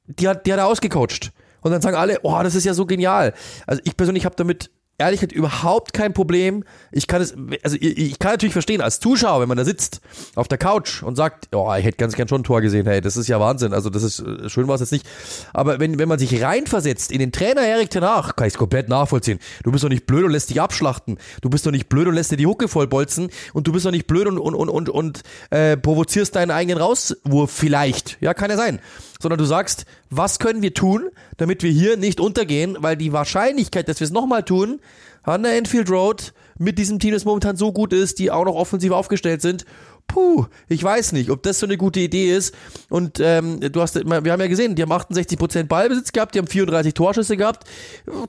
[0.06, 1.32] die hat, die hat er ausgecoacht.
[1.60, 3.34] Und dann sagen alle, oh, das ist ja so genial.
[3.66, 6.64] Also ich persönlich habe damit ehrlich gesagt überhaupt kein Problem.
[6.92, 10.00] Ich kann es, also ich, ich, kann natürlich verstehen, als Zuschauer, wenn man da sitzt
[10.34, 13.00] auf der Couch und sagt, oh, ich hätte ganz gern schon ein Tor gesehen, hey,
[13.00, 13.72] das ist ja Wahnsinn.
[13.72, 15.06] Also das ist äh, schön war es jetzt nicht.
[15.52, 18.88] Aber wenn, wenn man sich reinversetzt in den Trainer Erik Tenach, kann ich es komplett
[18.88, 19.38] nachvollziehen.
[19.62, 21.18] Du bist doch nicht blöd und lässt dich abschlachten.
[21.40, 23.90] Du bist doch nicht blöd und lässt dir die Hucke vollbolzen und du bist doch
[23.90, 28.18] nicht blöd und, und, und, und, und äh, provozierst deinen eigenen Rauswurf vielleicht.
[28.20, 28.80] Ja, kann ja sein
[29.24, 31.08] sondern du sagst, was können wir tun,
[31.38, 34.80] damit wir hier nicht untergehen, weil die Wahrscheinlichkeit, dass wir es nochmal tun,
[35.22, 38.54] an der Enfield Road mit diesem Team, das momentan so gut ist, die auch noch
[38.54, 39.64] offensiv aufgestellt sind,
[40.14, 42.54] puh, ich weiß nicht, ob das so eine gute Idee ist.
[42.88, 46.46] Und ähm, du hast, wir haben ja gesehen, die haben 68% Ballbesitz gehabt, die haben
[46.46, 47.64] 34 Torschüsse gehabt.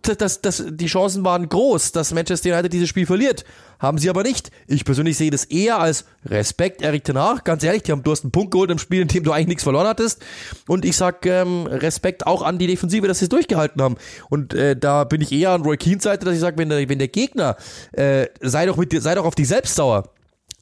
[0.02, 3.46] Das, das, die Chancen waren groß, dass Manchester United dieses Spiel verliert.
[3.78, 4.50] Haben sie aber nicht.
[4.68, 7.44] Ich persönlich sehe das eher als Respekt, Erik Tenach.
[7.44, 9.48] Ganz ehrlich, die haben, du hast einen Punkt geholt im Spiel, in dem du eigentlich
[9.48, 10.26] nichts verloren hattest.
[10.68, 13.98] Und ich sag ähm, Respekt auch an die Defensive, dass sie es durchgehalten haben.
[14.30, 16.90] Und äh, da bin ich eher an Roy Keens Seite, dass ich sage, wenn der,
[16.90, 17.58] wenn der Gegner,
[17.92, 20.15] äh, sei doch mit dir, sei doch auf dich selbst sauer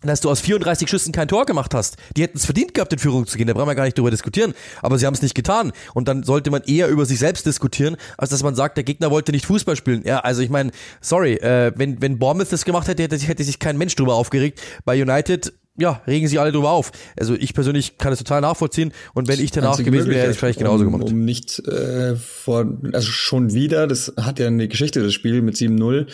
[0.08, 1.98] dass du aus 34 Schüssen kein Tor gemacht hast.
[2.16, 3.48] Die hätten es verdient gehabt, in Führung zu gehen.
[3.48, 4.54] Da brauchen wir gar nicht drüber diskutieren.
[4.82, 5.72] Aber sie haben es nicht getan.
[5.94, 9.12] Und dann sollte man eher über sich selbst diskutieren, als dass man sagt, der Gegner
[9.12, 10.04] wollte nicht Fußball spielen.
[10.06, 13.60] Ja, also ich meine, sorry, äh, wenn, wenn Bournemouth das gemacht hätte, hätte, hätte sich
[13.60, 14.62] kein Mensch drüber aufgeregt.
[14.86, 16.92] Bei United ja, regen sich alle drüber auf.
[17.20, 20.38] Also ich persönlich kann es total nachvollziehen und wenn ich danach gewesen wäre, hätte ich
[20.38, 21.12] vielleicht genauso um, gemacht.
[21.12, 25.56] Um nicht äh, vor, also schon wieder, das hat ja eine Geschichte, das Spiel mit
[25.56, 26.08] 7-0,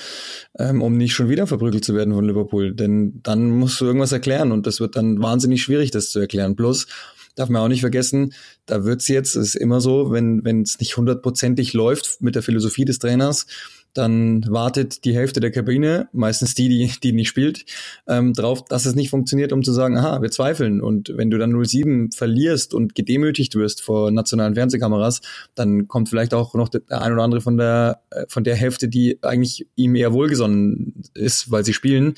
[0.57, 2.73] ähm, um nicht schon wieder verprügelt zu werden von Liverpool.
[2.73, 6.55] Denn dann musst du irgendwas erklären und das wird dann wahnsinnig schwierig, das zu erklären.
[6.55, 6.87] Plus,
[7.35, 8.33] darf man auch nicht vergessen,
[8.65, 12.43] da wird's jetzt, es ist immer so, wenn wenn es nicht hundertprozentig läuft mit der
[12.43, 13.45] Philosophie des Trainers,
[13.93, 17.65] dann wartet die Hälfte der Kabine, meistens die, die, die nicht spielt,
[18.07, 20.81] ähm, drauf, dass es nicht funktioniert, um zu sagen, aha, wir zweifeln.
[20.81, 25.21] Und wenn du dann 07 verlierst und gedemütigt wirst vor nationalen Fernsehkameras,
[25.55, 28.87] dann kommt vielleicht auch noch der ein oder andere von der, äh, von der Hälfte,
[28.87, 32.13] die eigentlich ihm eher wohlgesonnen ist, weil sie spielen,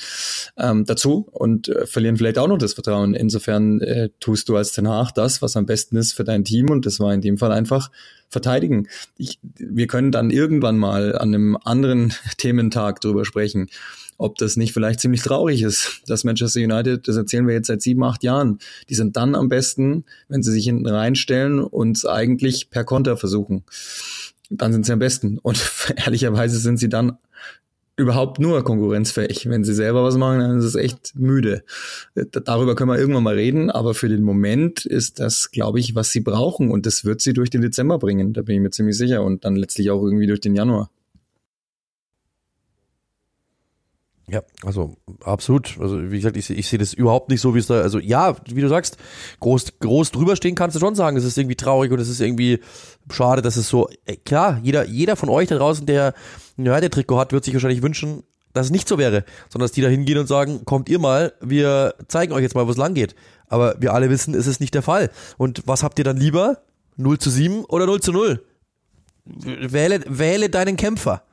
[0.58, 3.14] ähm, dazu und äh, verlieren vielleicht auch noch das Vertrauen.
[3.14, 6.70] Insofern äh, tust du als Ten Hag das, was am besten ist für dein Team
[6.70, 7.90] und das war in dem Fall einfach
[8.32, 8.88] verteidigen.
[9.18, 13.70] Ich, wir können dann irgendwann mal an einem anderen Thementag drüber sprechen,
[14.18, 17.82] ob das nicht vielleicht ziemlich traurig ist, dass Manchester United, das erzählen wir jetzt seit
[17.82, 22.70] sieben, acht Jahren, die sind dann am besten, wenn sie sich hinten reinstellen und eigentlich
[22.70, 23.64] per Konter versuchen.
[24.50, 25.38] Dann sind sie am besten.
[25.40, 27.18] Und ehrlicherweise sind sie dann
[28.02, 29.48] überhaupt nur konkurrenzfähig.
[29.50, 31.64] Wenn sie selber was machen, dann ist es echt müde.
[32.16, 36.12] Darüber können wir irgendwann mal reden, aber für den Moment ist das, glaube ich, was
[36.12, 38.98] sie brauchen und das wird sie durch den Dezember bringen, da bin ich mir ziemlich
[38.98, 40.90] sicher und dann letztlich auch irgendwie durch den Januar.
[44.32, 45.78] Ja, also absolut.
[45.82, 48.38] Also wie gesagt, ich, ich sehe das überhaupt nicht so, wie es da, also ja,
[48.46, 48.96] wie du sagst,
[49.42, 52.22] groß, groß drüber stehen kannst du schon sagen, es ist irgendwie traurig und es ist
[52.22, 52.62] irgendwie
[53.12, 56.14] schade, dass es so, äh, klar, jeder, jeder von euch da draußen, der
[56.58, 59.82] ein United-Trikot hat, wird sich wahrscheinlich wünschen, dass es nicht so wäre, sondern dass die
[59.82, 62.94] da hingehen und sagen, kommt ihr mal, wir zeigen euch jetzt mal, wo es lang
[62.94, 63.16] geht.
[63.48, 65.10] Aber wir alle wissen, es ist nicht der Fall.
[65.38, 66.60] Und was habt ihr dann lieber?
[66.96, 68.42] 0 zu 7 oder 0 zu 0?
[69.26, 71.24] Wähle, wähle deinen Kämpfer.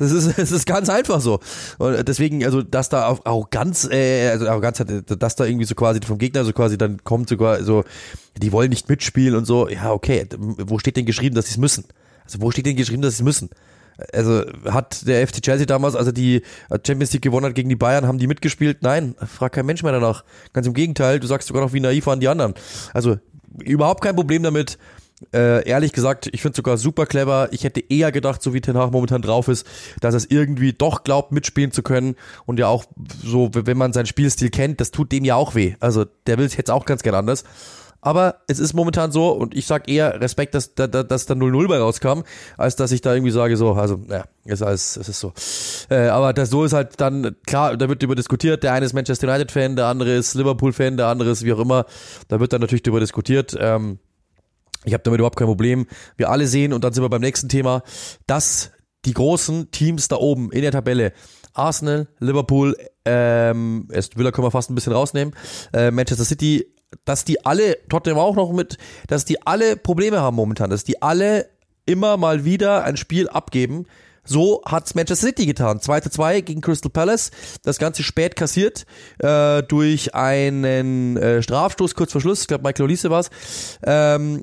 [0.00, 1.38] Das ist, das ist ganz einfach so.
[1.78, 5.66] Und deswegen, also, dass da auch, auch ganz, äh, also auch ganz, dass da irgendwie
[5.66, 7.84] so quasi vom Gegner so quasi dann kommt sogar so,
[8.36, 11.58] die wollen nicht mitspielen und so, ja, okay, wo steht denn geschrieben, dass sie es
[11.58, 11.84] müssen?
[12.24, 13.50] Also, wo steht denn geschrieben, dass sie es müssen?
[14.14, 16.40] Also hat der FC Chelsea damals, also die
[16.86, 18.78] Champions League gewonnen hat gegen die Bayern, haben die mitgespielt?
[18.80, 20.24] Nein, fragt kein Mensch mehr danach.
[20.54, 22.54] Ganz im Gegenteil, du sagst sogar noch, wie naiv waren die anderen.
[22.94, 23.18] Also
[23.62, 24.78] überhaupt kein Problem damit,
[25.32, 27.48] äh, ehrlich gesagt, ich finde sogar super clever.
[27.52, 29.66] Ich hätte eher gedacht, so wie Ten Hag momentan drauf ist,
[30.00, 32.16] dass er es irgendwie doch glaubt, mitspielen zu können.
[32.46, 32.84] Und ja auch
[33.22, 35.74] so, wenn man seinen Spielstil kennt, das tut dem ja auch weh.
[35.80, 37.44] Also der will es jetzt auch ganz gern anders.
[38.02, 41.68] Aber es ist momentan so und ich sag eher Respekt, dass, dass, dass da 0-0
[41.68, 42.22] bei rauskam,
[42.56, 45.34] als dass ich da irgendwie sage, so, also, ja, ist alles, es ist so.
[45.90, 48.94] Äh, aber das so ist halt dann, klar, da wird über diskutiert, der eine ist
[48.94, 51.84] Manchester United-Fan, der andere ist Liverpool-Fan, der andere ist wie auch immer.
[52.28, 53.54] Da wird dann natürlich darüber diskutiert.
[53.60, 53.98] Ähm,
[54.84, 55.86] ich habe damit überhaupt kein Problem.
[56.16, 57.82] Wir alle sehen, und dann sind wir beim nächsten Thema,
[58.26, 58.70] dass
[59.04, 61.12] die großen Teams da oben in der Tabelle,
[61.54, 65.34] Arsenal, Liverpool, ähm, erst Villa können wir fast ein bisschen rausnehmen,
[65.72, 66.66] äh, Manchester City,
[67.04, 71.02] dass die alle, Tottenham auch noch mit, dass die alle Probleme haben momentan, dass die
[71.02, 71.48] alle
[71.86, 73.86] immer mal wieder ein Spiel abgeben.
[74.22, 75.80] So hat's Manchester City getan.
[75.80, 77.30] 2 zu 2 gegen Crystal Palace.
[77.62, 78.86] Das Ganze spät kassiert
[79.18, 82.42] äh, durch einen äh, Strafstoß kurz vor Schluss.
[82.42, 83.30] Ich glaube, Michael Olise war's.
[83.82, 84.42] Ähm,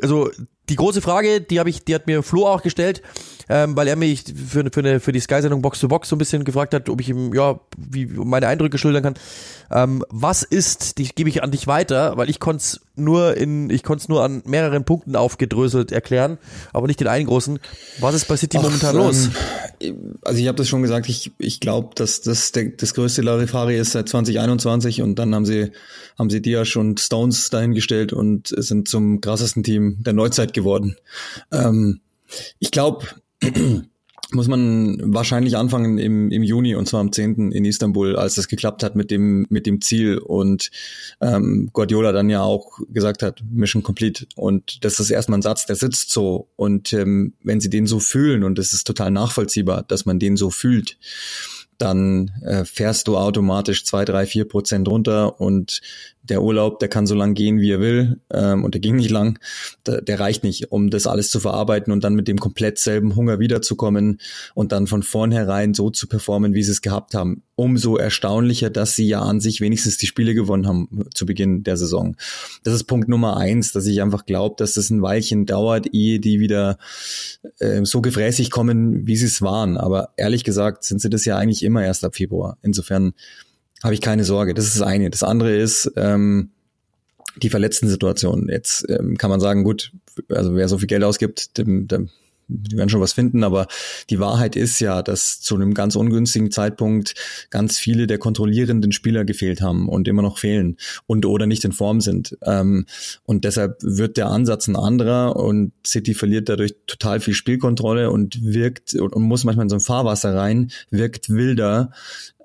[0.00, 0.30] also
[0.68, 3.02] die große Frage, die habe ich, die hat mir Flo auch gestellt,
[3.48, 6.18] ähm, weil er mich für, für, eine, für die Sky-Sendung Box to Box so ein
[6.18, 9.14] bisschen gefragt hat, ob ich ihm ja wie meine Eindrücke schildern kann.
[9.70, 13.70] Ähm, was ist, die gebe ich an dich weiter, weil ich konnte es nur in,
[13.70, 16.38] ich konnte es nur an mehreren Punkten aufgedröselt erklären,
[16.72, 17.58] aber nicht den einen großen.
[18.00, 19.30] Was ist bei City Ach, momentan ähm, los?
[20.22, 23.78] Also ich habe das schon gesagt, ich, ich glaube, dass das der, das größte Larifari
[23.78, 25.72] ist seit 2021 und dann haben sie
[26.18, 30.96] haben sie Diaz und Stones dahingestellt und sind zum krassesten Team der Neuzeit geworden.
[31.50, 32.00] Ähm,
[32.58, 33.06] ich glaube,
[34.34, 37.52] muss man wahrscheinlich anfangen im, im Juni und zwar am 10.
[37.52, 40.70] in Istanbul, als das geklappt hat mit dem, mit dem Ziel und
[41.20, 44.26] ähm, Guardiola dann ja auch gesagt hat, Mission complete.
[44.36, 46.48] Und das ist erstmal ein Satz, der sitzt so.
[46.56, 50.36] Und ähm, wenn sie den so fühlen, und das ist total nachvollziehbar, dass man den
[50.36, 50.98] so fühlt,
[51.78, 55.80] dann äh, fährst du automatisch zwei, drei, vier Prozent runter und
[56.22, 59.10] der Urlaub, der kann so lang gehen, wie er will, ähm, und der ging nicht
[59.10, 59.40] lang.
[59.86, 63.16] Der, der reicht nicht, um das alles zu verarbeiten und dann mit dem komplett selben
[63.16, 64.20] Hunger wiederzukommen
[64.54, 67.42] und dann von vornherein so zu performen, wie sie es gehabt haben.
[67.56, 71.76] Umso erstaunlicher, dass sie ja an sich wenigstens die Spiele gewonnen haben zu Beginn der
[71.76, 72.16] Saison.
[72.62, 76.20] Das ist Punkt Nummer eins, dass ich einfach glaube, dass es ein Weilchen dauert, ehe
[76.20, 76.78] die wieder
[77.58, 79.76] äh, so gefräßig kommen, wie sie es waren.
[79.76, 82.58] Aber ehrlich gesagt sind sie das ja eigentlich immer erst ab Februar.
[82.62, 83.12] Insofern
[83.82, 84.54] habe ich keine Sorge.
[84.54, 85.10] Das ist das eine.
[85.10, 86.50] Das andere ist ähm,
[87.36, 88.48] die verletzten Situationen.
[88.48, 89.92] Jetzt ähm, kann man sagen, gut,
[90.28, 92.10] also wer so viel Geld ausgibt, dem, dem
[92.48, 93.66] die werden schon was finden, aber
[94.10, 97.14] die Wahrheit ist ja, dass zu einem ganz ungünstigen Zeitpunkt
[97.50, 100.76] ganz viele der kontrollierenden Spieler gefehlt haben und immer noch fehlen
[101.06, 102.36] und oder nicht in Form sind.
[102.42, 102.86] Ähm,
[103.24, 108.42] und deshalb wird der Ansatz ein anderer und City verliert dadurch total viel Spielkontrolle und
[108.42, 111.90] wirkt und muss manchmal in so ein Fahrwasser rein, wirkt wilder,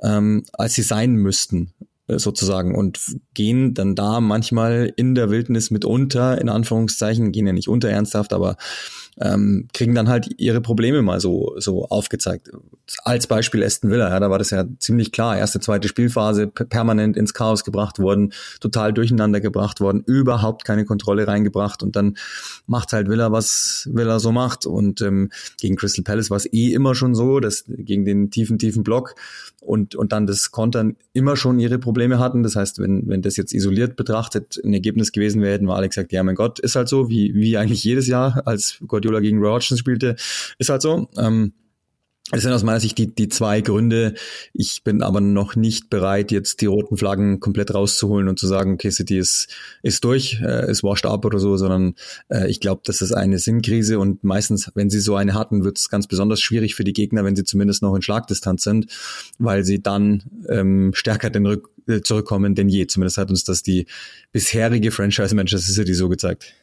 [0.01, 1.73] ähm, als sie sein müssten
[2.07, 2.99] äh, sozusagen und
[3.33, 7.89] gehen dann da manchmal in der Wildnis mit unter, in Anführungszeichen, gehen ja nicht unter
[7.89, 8.57] ernsthaft, aber
[9.19, 12.51] ähm, kriegen dann halt ihre Probleme mal so, so aufgezeigt.
[13.03, 15.38] Als Beispiel Aston Villa, ja, da war das ja ziemlich klar.
[15.38, 21.27] Erste, zweite Spielphase permanent ins Chaos gebracht worden, total durcheinander gebracht worden, überhaupt keine Kontrolle
[21.27, 22.17] reingebracht und dann
[22.67, 24.65] macht halt Villa, was Villa so macht.
[24.65, 28.60] Und ähm, gegen Crystal Palace war es eh immer schon so, dass gegen den tiefen,
[28.60, 29.15] tiefen Block
[29.62, 32.43] und, und dann das Kontern immer schon ihre Probleme hatten.
[32.43, 35.89] Das heißt, wenn, wenn das jetzt isoliert betrachtet ein Ergebnis gewesen wäre, hätten wir alle
[35.89, 39.39] gesagt, ja mein Gott, ist halt so, wie, wie eigentlich jedes Jahr, als Guardiola gegen
[39.39, 40.15] Roy spielte,
[40.60, 41.10] ist halt so.
[41.17, 41.53] Ähm,
[42.31, 44.13] das sind aus meiner Sicht die, die zwei Gründe.
[44.51, 48.73] Ich bin aber noch nicht bereit, jetzt die roten Flaggen komplett rauszuholen und zu sagen,
[48.73, 49.47] okay, City ist,
[49.81, 51.95] ist durch, äh, ist washed up oder so, sondern
[52.27, 55.77] äh, ich glaube, das ist eine Sinnkrise und meistens, wenn sie so eine hatten, wird
[55.77, 58.87] es ganz besonders schwierig für die Gegner, wenn sie zumindest noch in Schlagdistanz sind,
[59.39, 62.87] weil sie dann ähm, stärker den Rück äh, zurückkommen denn je.
[62.87, 63.85] Zumindest hat uns das die
[64.33, 66.53] bisherige Franchise Manchester City so gezeigt.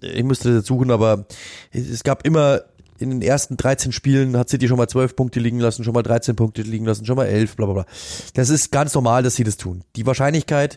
[0.00, 1.26] Ich musste das jetzt suchen, aber
[1.72, 2.62] es gab immer
[3.00, 6.02] in den ersten 13 Spielen hat City schon mal 12 Punkte liegen lassen, schon mal
[6.02, 7.86] 13 Punkte liegen lassen, schon mal 11, bla bla bla.
[8.34, 9.84] Das ist ganz normal, dass sie das tun.
[9.96, 10.76] Die Wahrscheinlichkeit,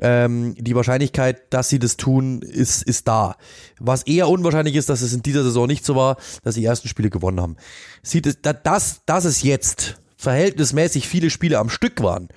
[0.00, 3.36] ähm, die Wahrscheinlichkeit, dass sie das tun, ist, ist da.
[3.80, 6.66] Was eher unwahrscheinlich ist, dass es in dieser Saison nicht so war, dass sie die
[6.66, 7.56] ersten Spiele gewonnen haben.
[8.02, 12.28] Sieht es, dass, dass es jetzt verhältnismäßig viele Spiele am Stück waren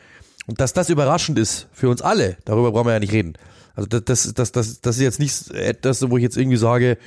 [0.47, 3.33] und dass das überraschend ist für uns alle, darüber brauchen wir ja nicht reden.
[3.77, 6.97] Also das, das, das, das, das ist jetzt nicht etwas, wo ich jetzt irgendwie sage,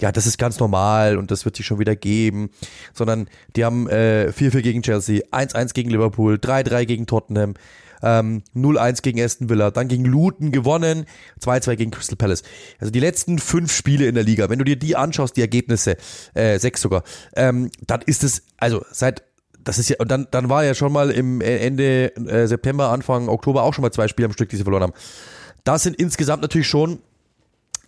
[0.00, 2.50] ja, das ist ganz normal und das wird sich schon wieder geben,
[2.94, 7.54] sondern die haben äh, 4-4 gegen Chelsea, 1-1 gegen Liverpool, 3-3 gegen Tottenham,
[8.02, 11.04] ähm, 0-1 gegen Aston Villa, dann gegen Luton gewonnen,
[11.42, 12.44] 2-2 gegen Crystal Palace.
[12.78, 15.96] Also die letzten fünf Spiele in der Liga, wenn du dir die anschaust, die Ergebnisse,
[16.34, 17.02] äh, sechs sogar,
[17.34, 19.24] ähm, dann ist es, also seit
[19.64, 23.28] das ist ja, und dann, dann war ja schon mal im Ende äh, September, Anfang
[23.28, 24.94] Oktober auch schon mal zwei Spiele am Stück, die sie verloren haben.
[25.64, 27.00] Das sind insgesamt natürlich schon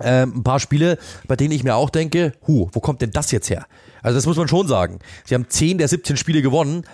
[0.00, 3.30] ähm, ein paar Spiele, bei denen ich mir auch denke, hu, wo kommt denn das
[3.30, 3.66] jetzt her?
[4.02, 4.98] Also das muss man schon sagen.
[5.24, 6.85] Sie haben 10 der 17 Spiele gewonnen.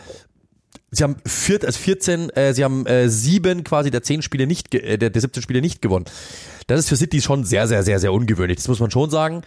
[0.90, 4.74] Sie haben vier, also 14, äh, sie haben äh, sieben quasi der 10 Spiele nicht,
[4.74, 6.06] äh, der, der 17 Spiele nicht gewonnen.
[6.66, 8.58] Das ist für City schon sehr, sehr, sehr, sehr ungewöhnlich.
[8.58, 9.42] Das muss man schon sagen.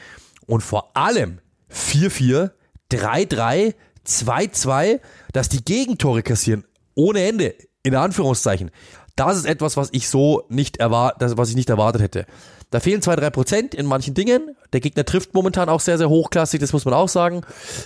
[0.46, 1.40] Und vor allem
[1.72, 2.52] 4-4,
[2.92, 3.74] 3-3,
[4.08, 5.00] 2-2,
[5.34, 6.66] dass die Gegentore kassieren.
[6.96, 7.56] Ohne Ende.
[7.84, 8.70] In Anführungszeichen.
[9.16, 12.26] Das ist etwas, was ich so nicht erwartet, was ich nicht erwartet hätte.
[12.70, 14.56] Da fehlen zwei, drei Prozent in manchen Dingen.
[14.72, 17.42] Der Gegner trifft momentan auch sehr, sehr hochklassig, das muss man auch sagen.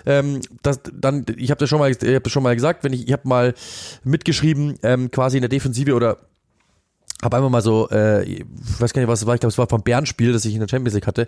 [0.05, 2.93] Ähm, das, dann, ich habe das schon mal, ich habe das schon mal gesagt, wenn
[2.93, 3.55] ich, ich habe mal
[4.03, 6.17] mitgeschrieben, ähm, quasi in der Defensive oder
[7.23, 8.45] habe einfach mal so, äh, ich
[8.79, 10.59] weiß gar nicht, was es war, ich glaube, es war vom Bärenspiel, das ich in
[10.59, 11.27] der Champions League hatte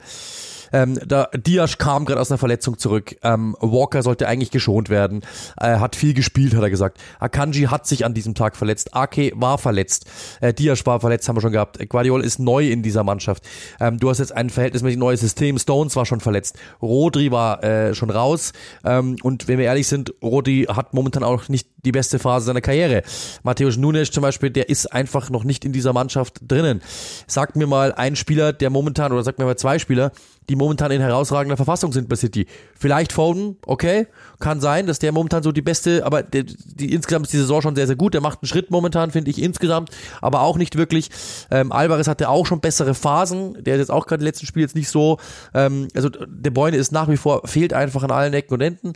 [0.72, 3.16] ähm, da, Diaz kam gerade aus einer Verletzung zurück.
[3.24, 5.22] Ähm, Walker sollte eigentlich geschont werden.
[5.58, 7.00] Er hat viel gespielt, hat er gesagt.
[7.20, 8.96] Akanji hat sich an diesem Tag verletzt.
[8.96, 10.06] Ake war verletzt.
[10.42, 11.78] Äh, Diaz war verletzt, haben wir schon gehabt.
[11.90, 13.44] Guardiola ist neu in dieser Mannschaft.
[13.80, 15.58] Ähm, du hast jetzt ein verhältnismäßig neues System.
[15.58, 16.58] Stones war schon verletzt.
[16.82, 18.54] Rodri war äh, schon raus.
[18.84, 22.62] Ähm, und wenn wir ehrlich sind, Rodri hat momentan auch nicht die beste Phase seiner
[22.62, 23.04] Karriere.
[23.44, 26.82] Matthäus Nunes zum Beispiel, der ist einfach noch nicht in dieser Mannschaft drinnen.
[27.28, 30.12] Sag mir mal ein Spieler, der momentan, oder sag mir mal zwei Spieler,
[30.50, 32.48] die momentan in herausragender Verfassung sind bei City.
[32.76, 34.08] Vielleicht Foden, okay,
[34.40, 37.62] kann sein, dass der momentan so die beste, aber der, die, insgesamt ist die Saison
[37.62, 38.14] schon sehr, sehr gut.
[38.14, 39.90] Der macht einen Schritt momentan, finde ich insgesamt,
[40.22, 41.10] aber auch nicht wirklich.
[41.52, 44.62] Ähm, Alvarez hatte auch schon bessere Phasen, der ist jetzt auch gerade im letzten Spiel
[44.62, 45.20] jetzt nicht so,
[45.54, 48.94] ähm, also der Beune ist nach wie vor, fehlt einfach an allen Ecken und Enden.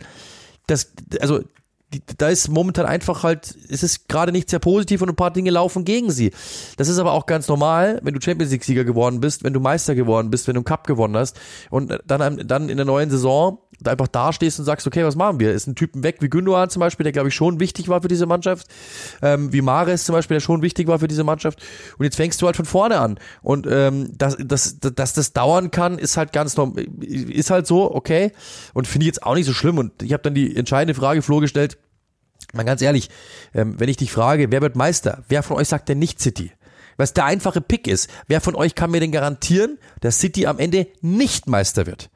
[0.66, 1.40] Das, also
[2.18, 5.50] da ist momentan einfach halt, es ist gerade nicht sehr positiv und ein paar Dinge
[5.50, 6.32] laufen gegen sie.
[6.76, 9.60] Das ist aber auch ganz normal, wenn du Champions League Sieger geworden bist, wenn du
[9.60, 11.38] Meister geworden bist, wenn du einen Cup gewonnen hast
[11.70, 15.52] und dann, dann in der neuen Saison einfach dastehst und sagst, okay, was machen wir?
[15.52, 18.08] Ist ein Typen weg wie Gündogan zum Beispiel, der glaube ich schon wichtig war für
[18.08, 18.66] diese Mannschaft,
[19.22, 21.62] ähm, wie Mares zum Beispiel, der schon wichtig war für diese Mannschaft
[21.98, 25.70] und jetzt fängst du halt von vorne an und ähm, dass, dass, dass das dauern
[25.70, 28.32] kann, ist halt ganz normal, ist halt so, okay
[28.74, 31.22] und finde ich jetzt auch nicht so schlimm und ich habe dann die entscheidende Frage
[31.22, 31.78] Flo gestellt,
[32.52, 33.10] Mal ganz ehrlich,
[33.54, 35.24] ähm, wenn ich dich frage, wer wird Meister?
[35.28, 36.52] Wer von euch sagt denn nicht City?
[36.96, 38.10] Was der einfache Pick ist.
[38.28, 42.10] Wer von euch kann mir denn garantieren, dass City am Ende nicht Meister wird?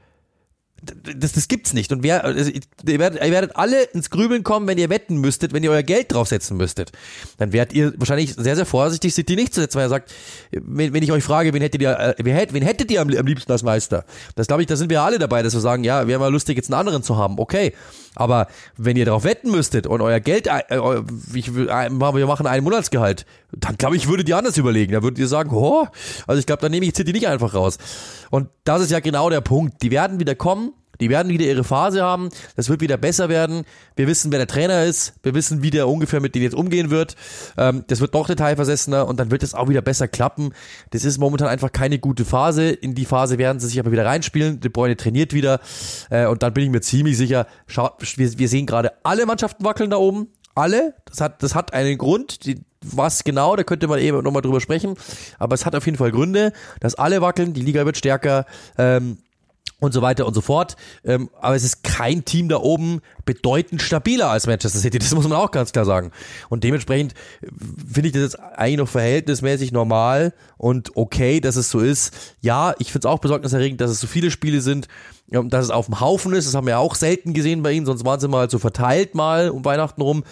[0.83, 1.93] das, das gibt's nicht.
[1.93, 5.53] Und wer, also, ihr, werdet, ihr werdet alle ins Grübeln kommen, wenn ihr wetten müsstet,
[5.53, 6.93] wenn ihr euer Geld draufsetzen müsstet.
[7.39, 10.13] Dann werdet ihr wahrscheinlich sehr, sehr vorsichtig, City nicht zu setzen, weil ihr sagt,
[10.53, 13.11] wenn, wenn ich euch frage, wen hättet ihr, äh, wen, hätt, wen hättet ihr am,
[13.11, 14.05] am liebsten als Meister?
[14.35, 16.57] Das glaube ich, da sind wir alle dabei, dass wir sagen, ja, wäre mal lustig,
[16.57, 17.39] jetzt einen anderen zu haben.
[17.39, 17.73] Okay.
[18.17, 21.03] Aber wenn ihr darauf wetten müsstet und euer Geld, äh, äh
[21.35, 24.93] ich, wir machen ein Monatsgehalt, dann glaube ich, würdet ihr anders überlegen.
[24.93, 25.87] Da würdet ihr sagen, oh,
[26.27, 27.79] also ich glaube, dann nehme ich City nicht einfach raus.
[28.31, 29.83] Und das ist ja genau der Punkt.
[29.83, 32.29] Die werden wieder kommen, die werden wieder ihre Phase haben.
[32.57, 33.65] Das wird wieder besser werden.
[33.95, 35.15] Wir wissen, wer der Trainer ist.
[35.23, 37.17] Wir wissen, wie der ungefähr mit denen jetzt umgehen wird.
[37.57, 40.53] Ähm, das wird noch detailversessener und dann wird es auch wieder besser klappen.
[40.91, 42.71] Das ist momentan einfach keine gute Phase.
[42.71, 44.61] In die Phase werden sie sich aber wieder reinspielen.
[44.61, 45.61] De Bruyne trainiert wieder
[46.11, 47.47] äh, und dann bin ich mir ziemlich sicher.
[47.67, 50.29] Schaut, wir, wir sehen gerade alle Mannschaften wackeln da oben.
[50.55, 50.95] Alle.
[51.05, 52.47] Das hat, das hat einen Grund.
[52.47, 54.95] Die, was genau, da könnte man eben nochmal drüber sprechen.
[55.39, 57.53] Aber es hat auf jeden Fall Gründe, dass alle wackeln.
[57.53, 58.47] Die Liga wird stärker.
[58.79, 59.19] Ähm,
[59.79, 60.77] und so weiter und so fort.
[61.05, 64.99] Ähm, aber es ist kein Team da oben bedeutend stabiler als Manchester City.
[64.99, 66.13] Das muss man auch ganz klar sagen.
[66.49, 67.13] Und dementsprechend
[67.43, 67.49] äh,
[67.93, 72.15] finde ich das jetzt eigentlich noch verhältnismäßig normal und okay, dass es so ist.
[72.41, 74.89] Ja, ich finde es auch besorgniserregend, dass es so viele Spiele sind,
[75.29, 76.47] dass es auf dem Haufen ist.
[76.47, 79.15] Das haben wir ja auch selten gesehen bei ihnen, sonst waren sie mal so verteilt
[79.15, 80.25] mal um Weihnachten rum.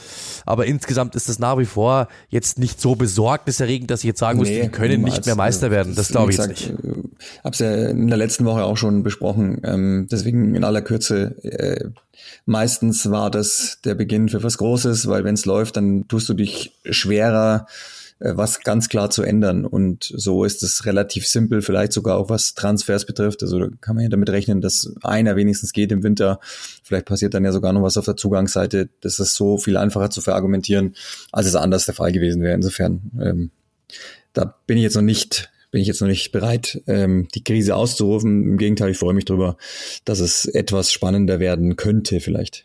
[0.47, 4.38] Aber insgesamt ist das nach wie vor jetzt nicht so besorgniserregend, dass ich jetzt sagen
[4.38, 5.95] muss, nee, die können nicht mehr Meister werden.
[5.95, 6.70] Das glaube ich jetzt nicht.
[6.70, 9.61] Ich äh, habe es ja in der letzten Woche auch schon besprochen.
[9.64, 11.34] Ähm, deswegen in aller Kürze.
[11.42, 11.90] Äh,
[12.47, 16.34] meistens war das der Beginn für was Großes, weil wenn es läuft, dann tust du
[16.34, 17.66] dich schwerer
[18.33, 19.66] was ganz klar zu ändern.
[19.66, 23.43] Und so ist es relativ simpel, vielleicht sogar auch was Transfers betrifft.
[23.43, 26.41] Also da kann man ja damit rechnen, dass einer wenigstens geht im Winter.
[26.83, 28.89] Vielleicht passiert dann ja sogar noch was auf der Zugangsseite.
[29.01, 30.95] Das ist so viel einfacher zu verargumentieren,
[31.33, 32.55] als es anders der Fall gewesen wäre.
[32.55, 33.51] Insofern, ähm,
[34.33, 37.75] da bin ich jetzt noch nicht bin ich jetzt noch nicht bereit, ähm, die Krise
[37.75, 38.45] auszurufen.
[38.45, 39.57] Im Gegenteil, ich freue mich darüber,
[40.05, 42.64] dass es etwas spannender werden könnte vielleicht.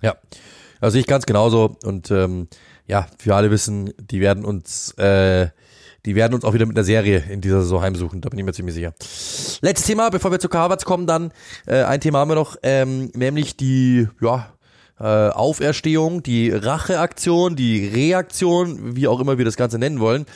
[0.00, 0.16] Ja,
[0.84, 2.48] also ich ganz genauso und ähm,
[2.86, 5.48] ja, wir alle wissen, die werden uns, äh,
[6.04, 8.44] die werden uns auch wieder mit einer Serie in dieser Saison heimsuchen, da bin ich
[8.44, 8.92] mir ziemlich sicher.
[9.62, 11.32] Letztes Thema, bevor wir zu Harvards kommen, dann
[11.66, 14.52] äh, ein Thema haben wir noch, ähm, nämlich die, ja,
[15.00, 20.26] äh, Auferstehung, die Racheaktion, die Reaktion, wie auch immer wir das Ganze nennen wollen,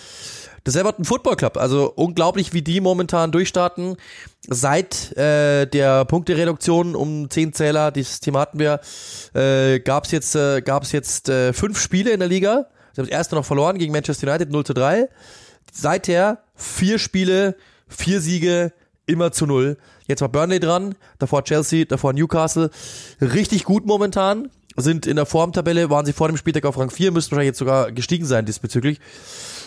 [0.68, 1.56] das Everton Football Club.
[1.56, 3.96] Also unglaublich, wie die momentan durchstarten.
[4.46, 8.80] Seit äh, der Punktereduktion um 10 Zähler, dieses Thema hatten wir,
[9.34, 12.66] äh, gab es jetzt, äh, gab's jetzt äh, fünf Spiele in der Liga.
[12.92, 15.08] Sie haben das erste noch verloren gegen Manchester United 0 zu 3.
[15.72, 17.56] Seither vier Spiele,
[17.88, 18.72] vier Siege,
[19.06, 19.78] immer zu null.
[20.06, 22.70] Jetzt war Burnley dran, davor Chelsea, davor Newcastle.
[23.20, 24.50] Richtig gut momentan.
[24.76, 27.58] Sind in der Formtabelle, waren sie vor dem Spieltag auf Rang 4, müssten wahrscheinlich jetzt
[27.58, 29.00] sogar gestiegen sein diesbezüglich.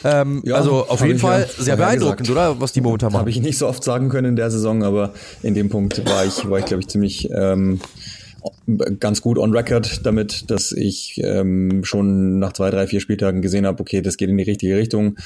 [0.04, 2.38] Ähm, ja, also auf jeden Fall ja sehr beeindruckend, gesagt.
[2.38, 2.62] oder?
[2.62, 3.22] Was die momentan machen.
[3.22, 6.26] Habe ich nicht so oft sagen können in der Saison, aber in dem Punkt war
[6.26, 7.80] ich, war ich glaube ich, ziemlich ähm,
[9.00, 13.66] ganz gut on record damit, dass ich ähm, schon nach zwei, drei, vier Spieltagen gesehen
[13.66, 15.18] habe, okay, das geht in die richtige Richtung.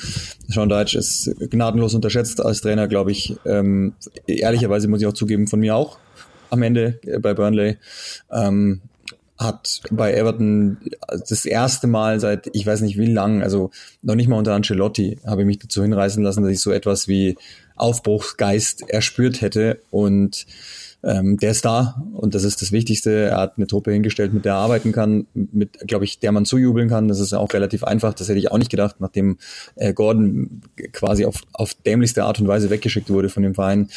[0.47, 3.37] Sean Deitch ist gnadenlos unterschätzt als Trainer, glaube ich.
[3.45, 3.93] Ähm,
[4.27, 5.97] ehrlicherweise muss ich auch zugeben, von mir auch
[6.49, 7.77] am Ende bei Burnley.
[8.31, 8.81] Ähm,
[9.37, 10.77] hat bei Everton
[11.07, 13.71] das erste Mal seit ich weiß nicht wie lang, also
[14.01, 17.07] noch nicht mal unter Ancelotti, habe ich mich dazu hinreißen lassen, dass ich so etwas
[17.07, 17.37] wie
[17.75, 19.81] Aufbruchsgeist erspürt hätte.
[19.91, 20.45] Und
[21.05, 23.11] ähm, der ist da und das ist das Wichtigste.
[23.11, 26.45] Er hat eine Truppe hingestellt, mit der er arbeiten kann, mit, glaube ich, der man
[26.45, 27.07] zujubeln kann.
[27.07, 28.15] Das ist auch relativ einfach.
[28.15, 29.37] Das hätte ich auch nicht gedacht, nachdem
[29.75, 33.89] äh, Gordon quasi auf, auf dämlichste Art und Weise weggeschickt wurde von dem Verein.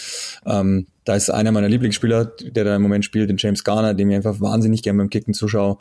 [0.44, 4.10] Ähm, da ist einer meiner Lieblingsspieler, der da im Moment spielt, den James Garner, dem
[4.10, 5.78] ich einfach wahnsinnig gerne beim Kicken zuschaue.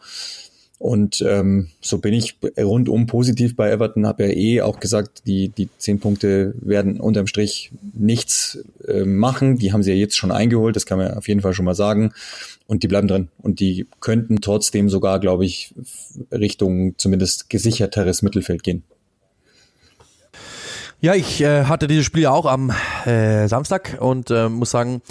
[0.80, 5.50] Und ähm, so bin ich rundum positiv bei Everton, habe ja eh auch gesagt, die,
[5.50, 9.58] die zehn Punkte werden unterm Strich nichts äh, machen.
[9.58, 11.74] Die haben sie ja jetzt schon eingeholt, das kann man auf jeden Fall schon mal
[11.74, 12.14] sagen.
[12.68, 13.30] Und die bleiben drin.
[13.40, 15.74] Und die könnten trotzdem sogar, glaube ich,
[16.32, 18.84] Richtung zumindest gesicherteres Mittelfeld gehen.
[21.00, 22.72] Ja, ich äh, hatte dieses Spiel ja auch am
[23.06, 25.02] äh, Samstag und äh, muss sagen,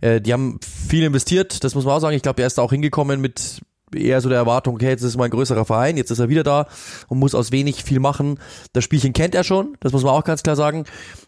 [0.00, 2.14] äh, die haben viel investiert, das muss man auch sagen.
[2.16, 3.60] Ich glaube, er ist da auch hingekommen mit
[3.94, 6.42] eher so der Erwartung, okay, jetzt ist mal ein größerer Verein, jetzt ist er wieder
[6.42, 6.66] da
[7.08, 8.38] und muss aus wenig viel machen.
[8.72, 10.84] Das Spielchen kennt er schon, das muss man auch ganz klar sagen.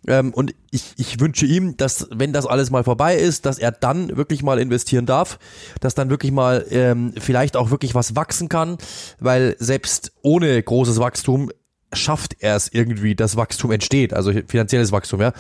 [0.07, 3.73] Ähm, und ich, ich wünsche ihm, dass, wenn das alles mal vorbei ist, dass er
[3.73, 5.39] dann wirklich mal investieren darf,
[5.81, 8.79] dass dann wirklich mal ähm, vielleicht auch wirklich was wachsen kann,
[9.21, 11.51] weil selbst ohne großes Wachstum
[11.97, 15.33] schafft er es irgendwie, dass Wachstum entsteht, also finanzielles Wachstum, ja,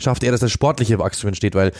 [0.00, 1.72] schafft er, dass das sportliche Wachstum entsteht, weil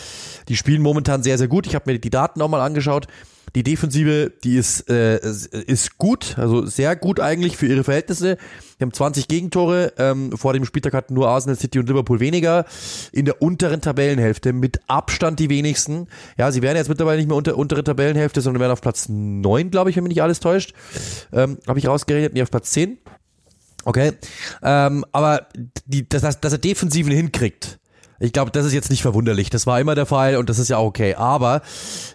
[0.49, 1.66] die spielen momentan sehr, sehr gut.
[1.66, 3.07] Ich habe mir die Daten auch mal angeschaut.
[3.55, 8.36] Die Defensive, die ist, äh, ist gut, also sehr gut eigentlich für ihre Verhältnisse.
[8.78, 9.92] Die haben 20 Gegentore.
[9.98, 12.64] Ähm, vor dem Spieltag hatten nur Arsenal City und Liverpool weniger.
[13.12, 16.07] In der unteren Tabellenhälfte mit Abstand die wenigsten.
[16.38, 19.70] Ja, sie wären jetzt mittlerweile nicht mehr unter untere Tabellenhälfte, sondern wären auf Platz 9,
[19.70, 20.72] glaube ich, wenn mich nicht alles täuscht.
[21.32, 22.98] Ähm, Habe ich rausgerechnet, nicht auf Platz 10.
[23.84, 24.12] Okay.
[24.62, 25.48] Ähm, aber
[25.86, 27.80] die, dass, dass er Defensiven hinkriegt,
[28.20, 29.48] ich glaube, das ist jetzt nicht verwunderlich.
[29.48, 31.14] Das war immer der Fall und das ist ja auch okay.
[31.14, 31.62] Aber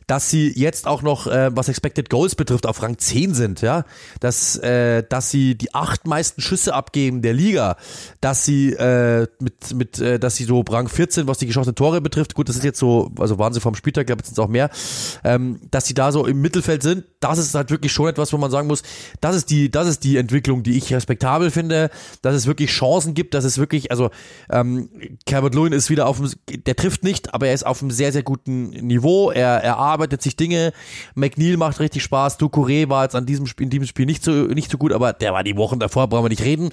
[0.05, 3.85] dass sie jetzt auch noch, äh, was Expected Goals betrifft, auf Rang 10 sind, ja,
[4.19, 7.77] dass, äh, dass sie die acht meisten Schüsse abgeben der Liga,
[8.21, 12.01] dass sie äh, mit, mit, äh, dass sie so Rang 14, was die geschossenen Tore
[12.01, 14.39] betrifft, gut, das ist jetzt so, also waren sie vom Spieltag, glaube ich, sind es
[14.39, 14.69] auch mehr,
[15.23, 18.37] ähm, dass sie da so im Mittelfeld sind, das ist halt wirklich schon etwas, wo
[18.37, 18.83] man sagen muss,
[19.21, 21.89] das ist die, das ist die Entwicklung, die ich respektabel finde,
[22.21, 24.11] dass es wirklich Chancen gibt, dass es wirklich, also
[24.51, 24.89] ähm,
[25.25, 26.31] Calvert Lewin ist wieder auf dem,
[26.65, 30.21] der trifft nicht, aber er ist auf einem sehr, sehr guten Niveau, er, er arbeitet
[30.21, 30.73] sich Dinge,
[31.15, 34.31] McNeil macht richtig Spaß, Ducouré war jetzt an diesem Spiel, in diesem Spiel nicht so,
[34.31, 36.69] nicht so gut, aber der war die Wochen davor, brauchen wir nicht reden.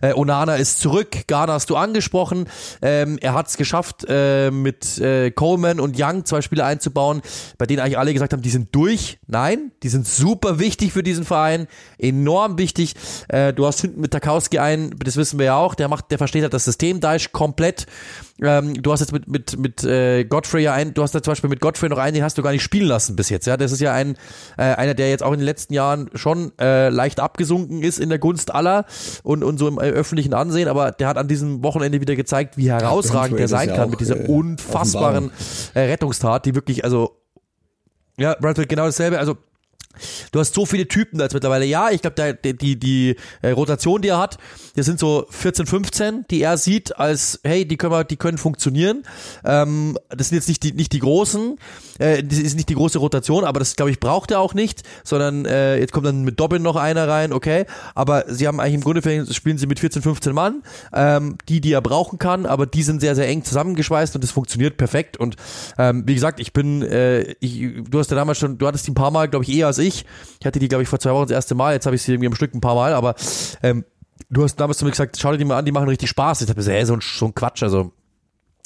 [0.00, 2.46] Äh, Onana ist zurück, Ghana hast du angesprochen,
[2.80, 7.22] ähm, er hat es geschafft, äh, mit äh, Coleman und Young zwei Spieler einzubauen,
[7.58, 9.18] bei denen eigentlich alle gesagt haben, die sind durch.
[9.26, 11.66] Nein, die sind super wichtig für diesen Verein,
[11.98, 12.94] enorm wichtig.
[13.28, 16.18] Äh, du hast hinten mit Tarkowski einen, das wissen wir ja auch, der macht, der
[16.18, 17.86] versteht halt das System Daesh komplett.
[18.42, 21.30] Ähm, du hast jetzt mit mit mit äh, Godfrey ja einen, du hast da zum
[21.32, 23.46] Beispiel mit Godfrey noch einen, den hast du gar nicht spielen lassen bis jetzt.
[23.46, 24.16] Ja, das ist ja ein
[24.56, 28.08] äh, einer, der jetzt auch in den letzten Jahren schon äh, leicht abgesunken ist in
[28.08, 28.84] der Gunst aller
[29.22, 32.56] und und so im äh, öffentlichen Ansehen, aber der hat an diesem Wochenende wieder gezeigt,
[32.56, 35.30] wie herausragend ja, der sein kann auch, mit dieser äh, unfassbaren
[35.74, 37.16] äh, Rettungstat, die wirklich also
[38.18, 39.36] ja, Bradford genau dasselbe, also
[40.32, 41.64] Du hast so viele Typen da jetzt mittlerweile.
[41.64, 44.38] Ja, ich glaube, die, die, die äh, Rotation, die er hat,
[44.76, 48.38] das sind so 14, 15, die er sieht als, hey, die können wir, die können
[48.38, 49.04] funktionieren.
[49.44, 51.58] Ähm, das sind jetzt nicht die, nicht die großen,
[51.98, 54.82] äh, das ist nicht die große Rotation, aber das, glaube ich, braucht er auch nicht,
[55.04, 57.66] sondern äh, jetzt kommt dann mit Dobbin noch einer rein, okay.
[57.94, 60.62] Aber sie haben eigentlich im Grunde spielen sie mit 14, 15 Mann,
[60.92, 64.30] ähm, die, die er brauchen kann, aber die sind sehr, sehr eng zusammengeschweißt und das
[64.30, 65.16] funktioniert perfekt.
[65.16, 65.36] Und
[65.78, 68.92] ähm, wie gesagt, ich bin, äh, ich, du hast ja damals schon, du hattest die
[68.92, 70.04] ein paar Mal, glaube ich, eher als ich.
[70.40, 71.74] Ich hatte die, glaube ich, vor zwei Wochen das erste Mal.
[71.74, 73.14] Jetzt habe ich sie irgendwie am Stück ein paar Mal, aber
[73.62, 73.84] ähm,
[74.30, 76.42] du hast damals zu mir gesagt, schau dir die mal an, die machen richtig Spaß.
[76.42, 77.62] Ich habe gesagt, hey, so ein, so ein Quatsch.
[77.62, 77.92] Also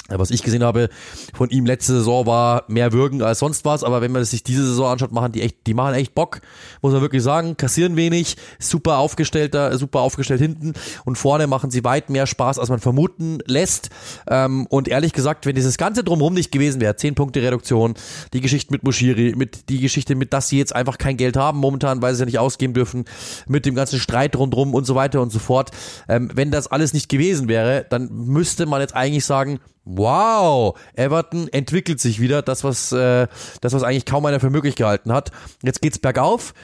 [0.08, 0.88] was ich gesehen habe
[1.34, 4.66] von ihm letzte Saison war mehr Würgen als sonst was, aber wenn man sich diese
[4.66, 6.40] Saison anschaut, machen die echt, die machen echt Bock,
[6.82, 11.84] muss man wirklich sagen, kassieren wenig, super aufgestellter, super aufgestellt hinten und vorne machen sie
[11.84, 13.90] weit mehr Spaß, als man vermuten lässt.
[14.28, 17.94] Ähm, und ehrlich gesagt, wenn dieses ganze drumherum nicht gewesen wäre, 10 Punkte Reduktion,
[18.32, 21.58] die Geschichte mit Mushiri, mit die Geschichte mit, dass sie jetzt einfach kein Geld haben
[21.58, 23.04] momentan, weil sie ja nicht ausgeben dürfen,
[23.46, 25.70] mit dem ganzen Streit rundherum und so weiter und so fort.
[26.08, 29.60] Ähm, wenn das alles nicht gewesen wäre, dann müsste man jetzt eigentlich sagen,
[29.96, 33.26] Wow, Everton entwickelt sich wieder, das was äh,
[33.60, 35.30] das was eigentlich kaum einer für möglich gehalten hat.
[35.62, 36.54] Jetzt geht's bergauf.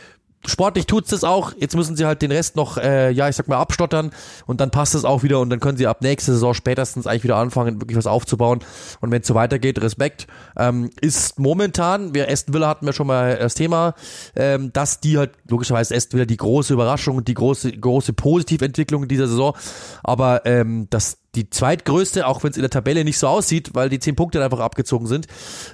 [0.45, 1.53] Sportlich tut's das auch.
[1.57, 4.11] Jetzt müssen sie halt den Rest noch, äh, ja, ich sag mal, abstottern
[4.47, 7.25] und dann passt es auch wieder und dann können sie ab nächste Saison spätestens eigentlich
[7.25, 8.61] wieder anfangen, wirklich was aufzubauen.
[9.01, 10.27] Und wenn es so weitergeht, Respekt.
[10.57, 13.95] Ähm, ist momentan, wir Aston Villa hatten wir schon mal das Thema,
[14.35, 19.03] ähm, dass die halt logischerweise Aston Villa die große Überraschung und die große große Positiventwicklung
[19.05, 19.57] in dieser Saison,
[20.03, 23.89] aber ähm, das die zweitgrößte, auch wenn es in der Tabelle nicht so aussieht, weil
[23.89, 25.27] die zehn Punkte einfach abgezogen sind.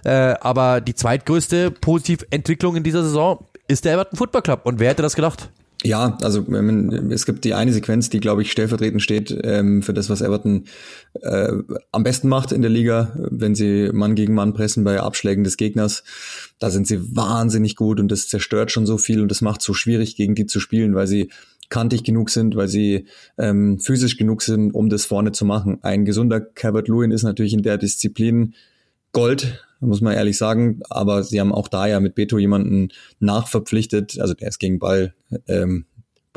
[0.04, 4.60] Äh, aber die zweitgrößte Positiventwicklung in dieser Saison ist der Everton Football Club.
[4.64, 5.50] Und wer hätte das gedacht?
[5.84, 6.44] Ja, also
[7.10, 10.64] es gibt die eine Sequenz, die, glaube ich, stellvertretend steht ähm, für das, was Everton
[11.22, 11.52] äh,
[11.92, 15.56] am besten macht in der Liga, wenn sie Mann gegen Mann pressen bei Abschlägen des
[15.56, 16.02] Gegners.
[16.58, 19.72] Da sind sie wahnsinnig gut und das zerstört schon so viel und das macht so
[19.72, 21.30] schwierig, gegen die zu spielen, weil sie
[21.68, 23.06] kantig genug sind, weil sie
[23.36, 25.78] ähm, physisch genug sind, um das vorne zu machen.
[25.82, 28.54] Ein gesunder Cabot Lewin ist natürlich in der Disziplin
[29.12, 30.80] Gold, muss man ehrlich sagen.
[30.90, 32.88] Aber sie haben auch da ja mit Beto jemanden
[33.20, 34.20] nachverpflichtet.
[34.20, 35.14] Also der ist gegen Ball
[35.46, 35.86] ähm,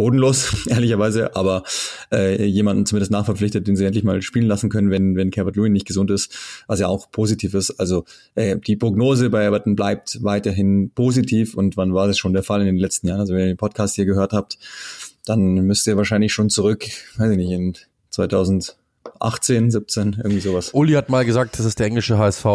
[0.01, 1.63] bodenlos, ehrlicherweise, aber
[2.11, 5.73] äh, jemanden zumindest nachverpflichtet, den sie endlich mal spielen lassen können, wenn, wenn Cabot Lewin
[5.73, 6.35] nicht gesund ist,
[6.67, 7.71] was ja auch positiv ist.
[7.71, 12.43] Also äh, die Prognose bei Everton bleibt weiterhin positiv und wann war das schon der
[12.43, 13.19] Fall in den letzten Jahren?
[13.19, 14.57] Also wenn ihr den Podcast hier gehört habt,
[15.25, 16.85] dann müsst ihr wahrscheinlich schon zurück,
[17.17, 17.73] weiß ich nicht, in
[18.09, 20.73] 2018, 17, irgendwie sowas.
[20.73, 22.45] Uli hat mal gesagt, das ist der englische HSV.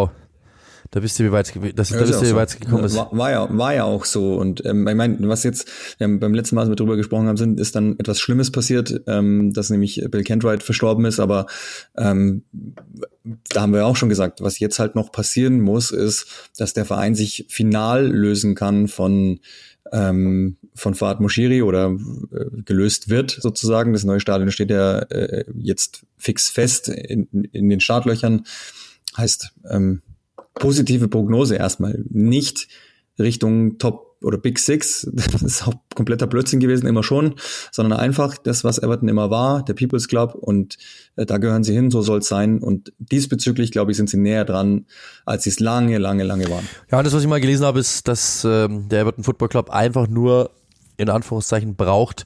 [0.91, 2.97] Da wisst ihr, wie weit, das, ja, da wisst ihr, wie weit es gekommen ist.
[2.97, 4.34] War, war, ja, war ja auch so.
[4.34, 5.68] Und ähm, ich meine, was jetzt
[5.99, 9.03] wir beim letzten Mal, als wir drüber gesprochen haben, sind, ist dann etwas Schlimmes passiert,
[9.07, 11.20] ähm, dass nämlich Bill Kentright verstorben ist.
[11.20, 11.47] Aber
[11.97, 12.45] ähm,
[13.51, 16.84] da haben wir auch schon gesagt, was jetzt halt noch passieren muss, ist, dass der
[16.84, 19.41] Verein sich final lösen kann von
[19.93, 21.97] ähm, von Fahad Moshiri oder
[22.32, 23.93] äh, gelöst wird sozusagen.
[23.93, 28.45] Das neue Stadion steht ja äh, jetzt fix fest in, in den Startlöchern.
[29.16, 30.03] Heißt ähm,
[30.59, 32.69] positive Prognose erstmal nicht
[33.19, 37.35] Richtung Top oder Big Six, das ist auch kompletter Blödsinn gewesen, immer schon,
[37.71, 40.79] sondern einfach das, was Everton immer war, der People's Club und
[41.17, 44.17] äh, da gehören sie hin, so soll es sein und diesbezüglich, glaube ich, sind sie
[44.17, 44.87] näher dran,
[45.25, 46.67] als sie es lange, lange, lange waren.
[46.91, 49.71] Ja, und das, was ich mal gelesen habe, ist, dass ähm, der Everton Football Club
[49.71, 50.51] einfach nur
[50.97, 52.25] in Anführungszeichen braucht,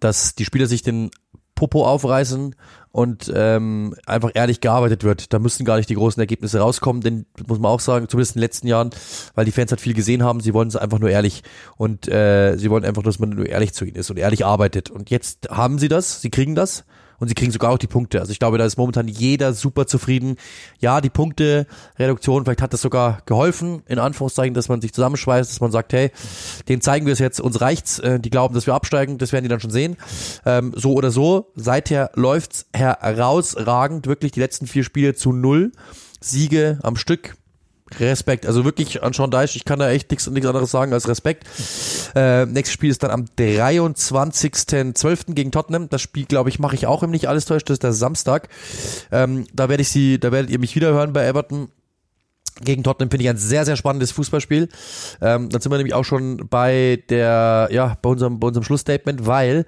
[0.00, 1.10] dass die Spieler sich den
[1.54, 2.54] Popo aufreißen
[2.96, 5.34] und ähm, einfach ehrlich gearbeitet wird.
[5.34, 8.40] Da müssten gar nicht die großen Ergebnisse rauskommen, denn muss man auch sagen, zumindest in
[8.40, 8.88] den letzten Jahren,
[9.34, 11.42] weil die Fans halt viel gesehen haben, sie wollen es einfach nur ehrlich
[11.76, 14.90] und äh, sie wollen einfach, dass man nur ehrlich zu ihnen ist und ehrlich arbeitet.
[14.90, 16.86] Und jetzt haben sie das, sie kriegen das
[17.18, 18.20] und sie kriegen sogar auch die Punkte.
[18.20, 20.36] Also ich glaube, da ist momentan jeder super zufrieden.
[20.80, 25.60] Ja, die Punkte-Reduktion, vielleicht hat das sogar geholfen, in Anführungszeichen, dass man sich zusammenschweißt, dass
[25.60, 26.10] man sagt, hey,
[26.68, 29.44] den zeigen wir es jetzt, uns reicht's, äh, die glauben, dass wir absteigen, das werden
[29.44, 29.96] die dann schon sehen.
[30.44, 35.72] Ähm, so oder so, seither läuft's herausragend, wirklich die letzten vier Spiele zu null.
[36.20, 37.36] Siege am Stück,
[37.98, 38.46] Respekt.
[38.46, 41.46] Also wirklich an Sean Deich, ich kann da echt nichts, anderes sagen als Respekt.
[42.14, 45.34] Äh, nächstes Spiel ist dann am 23.12.
[45.34, 45.88] gegen Tottenham.
[45.88, 47.68] Das Spiel, glaube ich, mache ich auch, im nicht alles täuscht.
[47.70, 48.48] Das ist der Samstag.
[49.12, 51.68] Ähm, da werde ich sie, da werdet ihr mich wieder hören bei Everton
[52.62, 54.68] gegen Tottenham finde ich ein sehr, sehr spannendes Fußballspiel.
[55.20, 59.26] Ähm, dann sind wir nämlich auch schon bei der, ja, bei unserem, bei unserem Schlussstatement,
[59.26, 59.66] weil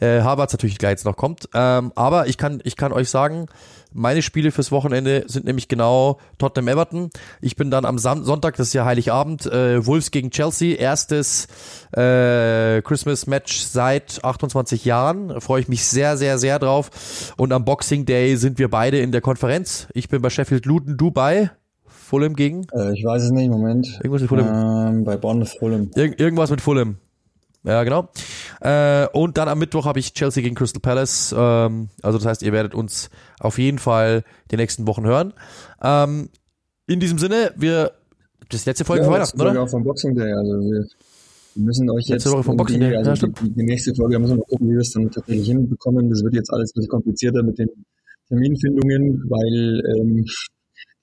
[0.00, 1.48] äh, Harvards natürlich gleich jetzt noch kommt.
[1.52, 3.46] Ähm, aber ich kann, ich kann euch sagen,
[3.92, 7.10] meine Spiele fürs Wochenende sind nämlich genau Tottenham Everton.
[7.40, 10.76] Ich bin dann am Sonntag, das ist ja Heiligabend, äh, Wolves gegen Chelsea.
[10.76, 11.48] Erstes
[11.92, 15.28] äh, Christmas Match seit 28 Jahren.
[15.28, 17.34] Da freue ich mich sehr, sehr, sehr drauf.
[17.36, 19.88] Und am Boxing Day sind wir beide in der Konferenz.
[19.94, 21.50] Ich bin bei Sheffield Luton Dubai.
[21.84, 22.66] Fulham gegen?
[22.72, 23.86] Äh, ich weiß es nicht, Moment.
[24.02, 24.96] Irgendwas mit Fulham.
[24.96, 25.90] Ähm, bei Bonn Fulham.
[25.94, 26.96] Ir irgendwas mit Fulham.
[27.64, 28.08] Ja, genau.
[28.60, 31.34] Äh, und dann am Mittwoch habe ich Chelsea gegen Crystal Palace.
[31.36, 35.34] Ähm, also das heißt, ihr werdet uns auf jeden Fall die nächsten Wochen hören.
[35.82, 36.28] Ähm,
[36.86, 37.92] in diesem Sinne, wir
[38.48, 39.62] das letzte Folge ja, Weihnachten, oder?
[39.62, 40.32] Auch vom Boxing Day.
[40.32, 40.86] Also wir
[41.56, 42.96] müssen euch jetzt Woche vom Boxing Day.
[42.96, 45.46] Also ja, die, die, nächste Folge müssen wir mal gucken, wie wir es dann tatsächlich
[45.48, 46.08] hinbekommen.
[46.08, 47.68] Das wird jetzt alles ein bisschen komplizierter mit den
[48.28, 50.24] Terminfindungen, weil ähm,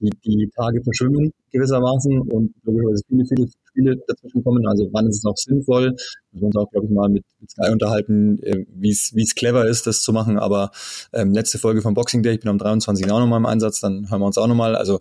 [0.06, 4.68] die, die Tage verschwimmen gewissermaßen und logischerweise viele, viele Spiele dazwischen kommen.
[4.68, 5.95] Also wann ist es noch sinnvoll?
[6.32, 9.66] Müssen wir uns auch, glaube ich, mal mit, mit Sky unterhalten, äh, wie es clever
[9.66, 10.38] ist, das zu machen.
[10.38, 10.72] Aber
[11.14, 13.10] ähm, letzte Folge vom Boxing Day, ich bin am 23.
[13.12, 14.76] auch nochmal im Einsatz, dann hören wir uns auch nochmal.
[14.76, 14.99] Also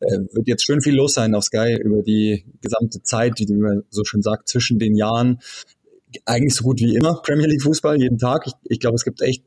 [0.00, 3.82] äh, wird jetzt schön viel los sein auf Sky über die gesamte Zeit, wie man
[3.90, 5.38] so schön sagt, zwischen den Jahren
[6.26, 8.46] eigentlich so gut wie immer Premier League Fußball jeden Tag.
[8.46, 9.44] Ich, ich glaube, es gibt echt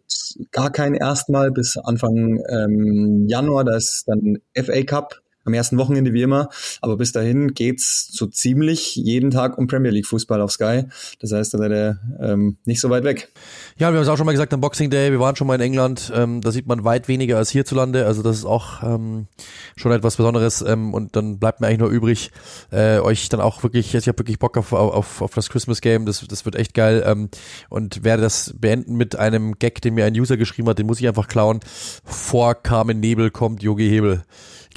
[0.52, 3.64] gar kein Erstmal bis Anfang ähm, Januar.
[3.64, 6.50] Da ist dann FA Cup am ersten Wochenende wie immer.
[6.82, 10.84] Aber bis dahin geht's so ziemlich jeden Tag um Premier League Fußball auf Sky.
[11.20, 13.30] Das heißt, da seid ihr ähm, nicht so weit weg.
[13.78, 15.12] Ja, wir haben es auch schon mal gesagt am Boxing Day.
[15.12, 16.12] Wir waren schon mal in England.
[16.14, 18.06] Ähm, da sieht man weit weniger als hierzulande.
[18.06, 19.28] Also das ist auch ähm,
[19.76, 20.62] schon etwas Besonderes.
[20.62, 22.32] Ähm, und dann bleibt mir eigentlich nur übrig,
[22.72, 26.06] äh, euch dann auch wirklich, ich habe wirklich Bock auf, auf, auf das Christmas Game.
[26.06, 27.04] Das, das wird echt geil.
[27.06, 27.30] Ähm,
[27.70, 30.78] und werde das beenden mit einem Gag, den mir ein User geschrieben hat.
[30.78, 31.62] Den muss ich einfach klauen.
[32.04, 34.24] Vor Carmen Nebel kommt Yogi Hebel.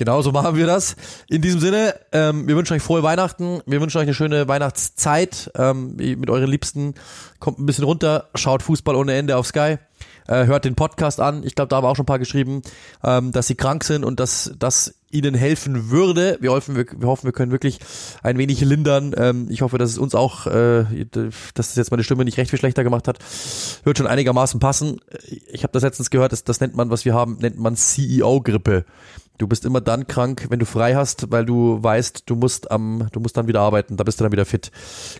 [0.01, 0.96] Genauso machen wir das.
[1.28, 3.61] In diesem Sinne, ähm, wir wünschen euch frohe Weihnachten.
[3.66, 6.94] Wir wünschen euch eine schöne Weihnachtszeit ähm, mit euren Liebsten.
[7.38, 9.76] Kommt ein bisschen runter, schaut Fußball ohne Ende auf Sky.
[10.26, 11.42] Äh, hört den Podcast an.
[11.44, 12.62] Ich glaube, da haben auch schon ein paar geschrieben,
[13.05, 16.38] ähm, dass sie krank sind und dass das ihnen helfen würde.
[16.40, 17.78] Wir hoffen, wir, wir hoffen, wir können wirklich
[18.22, 19.14] ein wenig lindern.
[19.18, 21.05] Ähm, ich hoffe, dass es uns auch, äh,
[21.53, 23.18] dass es jetzt meine Stimme nicht recht viel schlechter gemacht hat.
[23.84, 25.03] Wird schon einigermaßen passen.
[25.53, 28.86] Ich habe das letztens gehört, das, das nennt man, was wir haben, nennt man CEO-Grippe.
[29.41, 33.09] Du bist immer dann krank, wenn du frei hast, weil du weißt, du musst am,
[33.11, 34.70] du musst dann wieder arbeiten, da bist du dann wieder fit.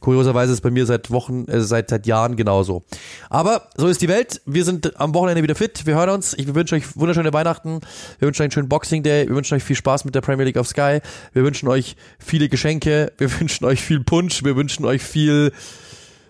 [0.01, 2.83] Kurioserweise ist es bei mir seit Wochen, äh, seit seit Jahren genauso.
[3.31, 4.43] Aber so ist die Welt.
[4.45, 5.87] Wir sind am Wochenende wieder fit.
[5.87, 6.35] Wir hören uns.
[6.35, 7.81] Ich wünsche euch wunderschöne Weihnachten.
[8.18, 9.27] Wir wünschen euch einen schönen Boxing Day.
[9.27, 11.01] Wir wünschen euch viel Spaß mit der Premier League auf Sky.
[11.33, 13.14] Wir wünschen euch viele Geschenke.
[13.16, 14.45] Wir wünschen euch viel Punsch.
[14.45, 15.51] Wir wünschen euch viel,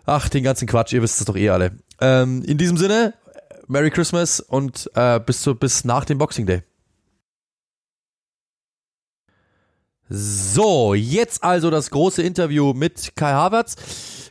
[0.06, 0.92] ach, den ganzen Quatsch.
[0.92, 1.72] Ihr wisst es doch eh alle.
[2.00, 3.14] Ähm, in diesem Sinne,
[3.66, 6.62] Merry Christmas und äh, bis zu, bis nach dem Boxing Day.
[10.12, 13.76] So, jetzt also das große Interview mit Kai Havertz.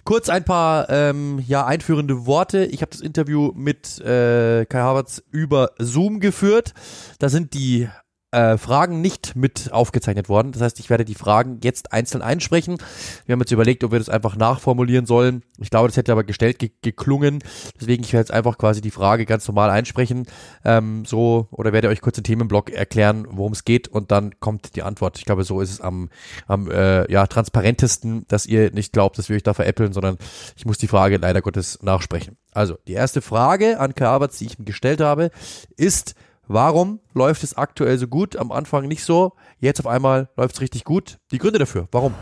[0.04, 2.66] Kurz ein paar ähm, ja, einführende Worte.
[2.66, 6.74] Ich habe das Interview mit äh, Kai Havertz über Zoom geführt.
[7.20, 7.88] Da sind die
[8.32, 10.52] äh, Fragen nicht mit aufgezeichnet worden.
[10.52, 12.78] Das heißt, ich werde die Fragen jetzt einzeln einsprechen.
[13.26, 15.44] Wir haben jetzt überlegt, ob wir das einfach nachformulieren sollen.
[15.58, 17.40] Ich glaube, das hätte aber gestellt ge geklungen.
[17.80, 20.28] Deswegen, ich werde jetzt einfach quasi die Frage ganz normal einsprechen.
[20.64, 24.76] Ähm, so, oder werde euch kurz den Themenblock erklären, worum es geht und dann kommt
[24.76, 25.18] die Antwort.
[25.18, 26.10] Ich glaube, so ist es am,
[26.48, 30.18] am äh, ja, transparentesten, dass ihr nicht glaubt, dass wir euch da veräppeln, sondern
[30.56, 32.38] ich muss die Frage leider Gottes nachsprechen.
[32.52, 35.32] Also, die erste Frage an Kai Aberts, die ich ihm gestellt habe,
[35.78, 36.16] ist,
[36.52, 38.36] Warum läuft es aktuell so gut?
[38.36, 39.34] Am Anfang nicht so.
[39.60, 41.20] Jetzt auf einmal läuft es richtig gut.
[41.32, 41.88] Die Gründe dafür.
[41.92, 42.16] Warum?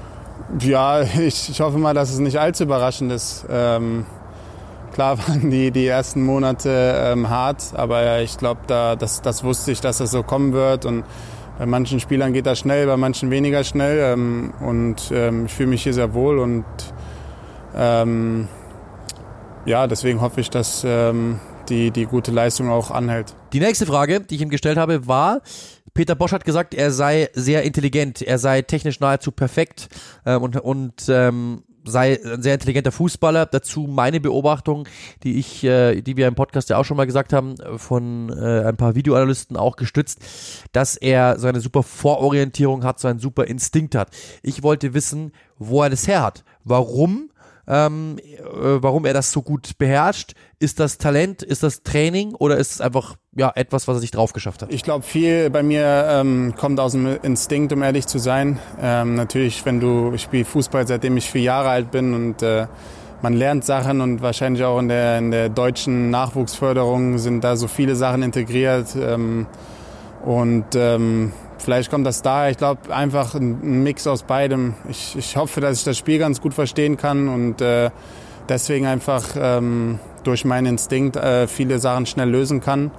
[0.59, 3.45] Ja, ich, ich hoffe mal, dass es nicht allzu überraschend ist.
[3.49, 4.05] Ähm,
[4.91, 9.71] klar waren die, die ersten Monate ähm, hart, aber ich glaube, da, das, das wusste
[9.71, 10.85] ich, dass das so kommen wird.
[10.85, 11.05] Und
[11.57, 14.13] bei manchen Spielern geht das schnell, bei manchen weniger schnell.
[14.13, 16.65] Ähm, und ähm, ich fühle mich hier sehr wohl und
[17.73, 18.49] ähm,
[19.65, 21.39] ja, deswegen hoffe ich, dass, ähm,
[21.69, 23.35] die, die gute Leistung auch anhält.
[23.53, 25.41] Die nächste Frage, die ich ihm gestellt habe, war,
[25.93, 29.89] Peter Bosch hat gesagt, er sei sehr intelligent, er sei technisch nahezu perfekt
[30.25, 33.45] äh, und, und ähm, sei ein sehr intelligenter Fußballer.
[33.45, 34.87] Dazu meine Beobachtung,
[35.23, 38.65] die ich, äh, die wir im Podcast ja auch schon mal gesagt haben, von äh,
[38.65, 40.19] ein paar Videoanalysten auch gestützt,
[40.71, 44.09] dass er so eine super Vororientierung hat, so einen super Instinkt hat.
[44.43, 46.43] Ich wollte wissen, wo er das her hat.
[46.63, 47.29] Warum
[47.67, 48.41] ähm, äh,
[48.81, 50.33] warum er das so gut beherrscht.
[50.59, 54.11] Ist das Talent, ist das Training oder ist es einfach ja etwas, was er sich
[54.11, 54.73] drauf geschafft hat?
[54.73, 58.59] Ich glaube, viel bei mir ähm, kommt aus dem Instinkt, um ehrlich zu sein.
[58.81, 62.67] Ähm, natürlich, wenn du, ich spiele Fußball, seitdem ich vier Jahre alt bin und äh,
[63.21, 67.67] man lernt Sachen und wahrscheinlich auch in der, in der deutschen Nachwuchsförderung sind da so
[67.67, 68.95] viele Sachen integriert.
[68.95, 69.47] Ähm,
[70.23, 72.51] und ähm, Vielleicht kommt das daher.
[72.51, 74.75] Ich glaube, einfach ein Mix aus beidem.
[74.89, 77.89] Ich, ich hoffe, dass ich das Spiel ganz gut verstehen kann und äh,
[78.47, 82.91] deswegen einfach ähm, durch meinen Instinkt äh, viele Sachen schnell lösen kann.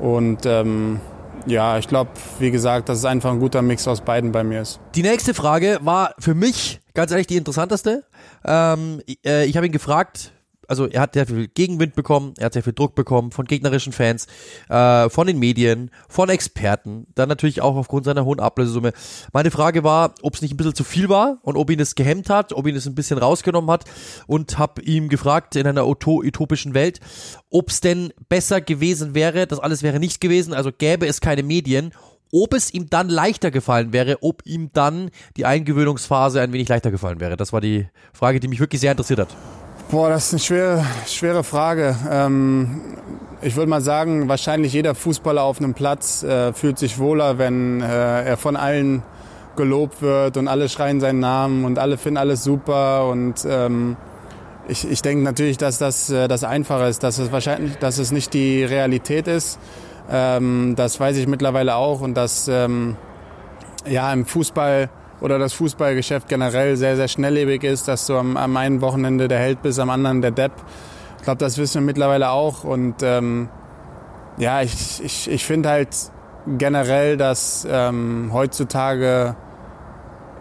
[0.00, 1.00] Und ähm,
[1.46, 4.62] ja, ich glaube, wie gesagt, dass es einfach ein guter Mix aus beiden bei mir
[4.62, 4.80] ist.
[4.94, 8.04] Die nächste Frage war für mich ganz ehrlich die interessanteste.
[8.44, 10.32] Ähm, äh, ich habe ihn gefragt,
[10.68, 13.92] also er hat sehr viel Gegenwind bekommen, er hat sehr viel Druck bekommen von gegnerischen
[13.92, 14.26] Fans,
[14.68, 18.92] äh, von den Medien, von Experten, dann natürlich auch aufgrund seiner hohen Ablösesumme.
[19.32, 21.94] Meine Frage war, ob es nicht ein bisschen zu viel war und ob ihn es
[21.94, 23.84] gehemmt hat, ob ihn es ein bisschen rausgenommen hat
[24.26, 27.00] und habe ihm gefragt in einer utopischen Welt,
[27.50, 31.42] ob es denn besser gewesen wäre, das alles wäre nicht gewesen, also gäbe es keine
[31.42, 31.92] Medien
[32.32, 36.90] ob es ihm dann leichter gefallen wäre, ob ihm dann die Eingewöhnungsphase ein wenig leichter
[36.90, 37.36] gefallen wäre.
[37.36, 39.28] Das war die Frage, die mich wirklich sehr interessiert hat.
[39.88, 41.94] Boah, das ist eine schwere, schwere Frage.
[42.10, 42.80] Ähm,
[43.40, 47.82] ich würde mal sagen, wahrscheinlich jeder Fußballer auf einem Platz äh, fühlt sich wohler, wenn
[47.82, 49.04] äh, er von allen
[49.54, 53.96] gelobt wird und alle schreien seinen Namen und alle finden alles super und ähm,
[54.66, 58.10] ich, ich denke natürlich, dass das äh, das Einfache ist, dass es wahrscheinlich, dass es
[58.10, 59.60] nicht die Realität ist.
[60.10, 62.96] Ähm, das weiß ich mittlerweile auch und dass ähm,
[63.88, 64.90] ja im Fußball
[65.20, 69.38] oder das Fußballgeschäft generell sehr, sehr schnelllebig ist, dass du am, am einen Wochenende der
[69.38, 70.52] Held bist, am anderen der Depp.
[71.18, 72.64] Ich glaube, das wissen wir mittlerweile auch.
[72.64, 73.48] Und ähm,
[74.36, 75.88] ja, ich, ich, ich finde halt
[76.58, 79.34] generell, dass ähm, heutzutage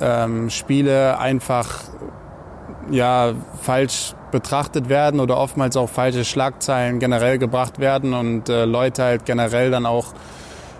[0.01, 1.83] ähm, Spiele einfach
[2.91, 9.03] ja, falsch betrachtet werden oder oftmals auch falsche Schlagzeilen generell gebracht werden und äh, Leute
[9.03, 10.07] halt generell dann auch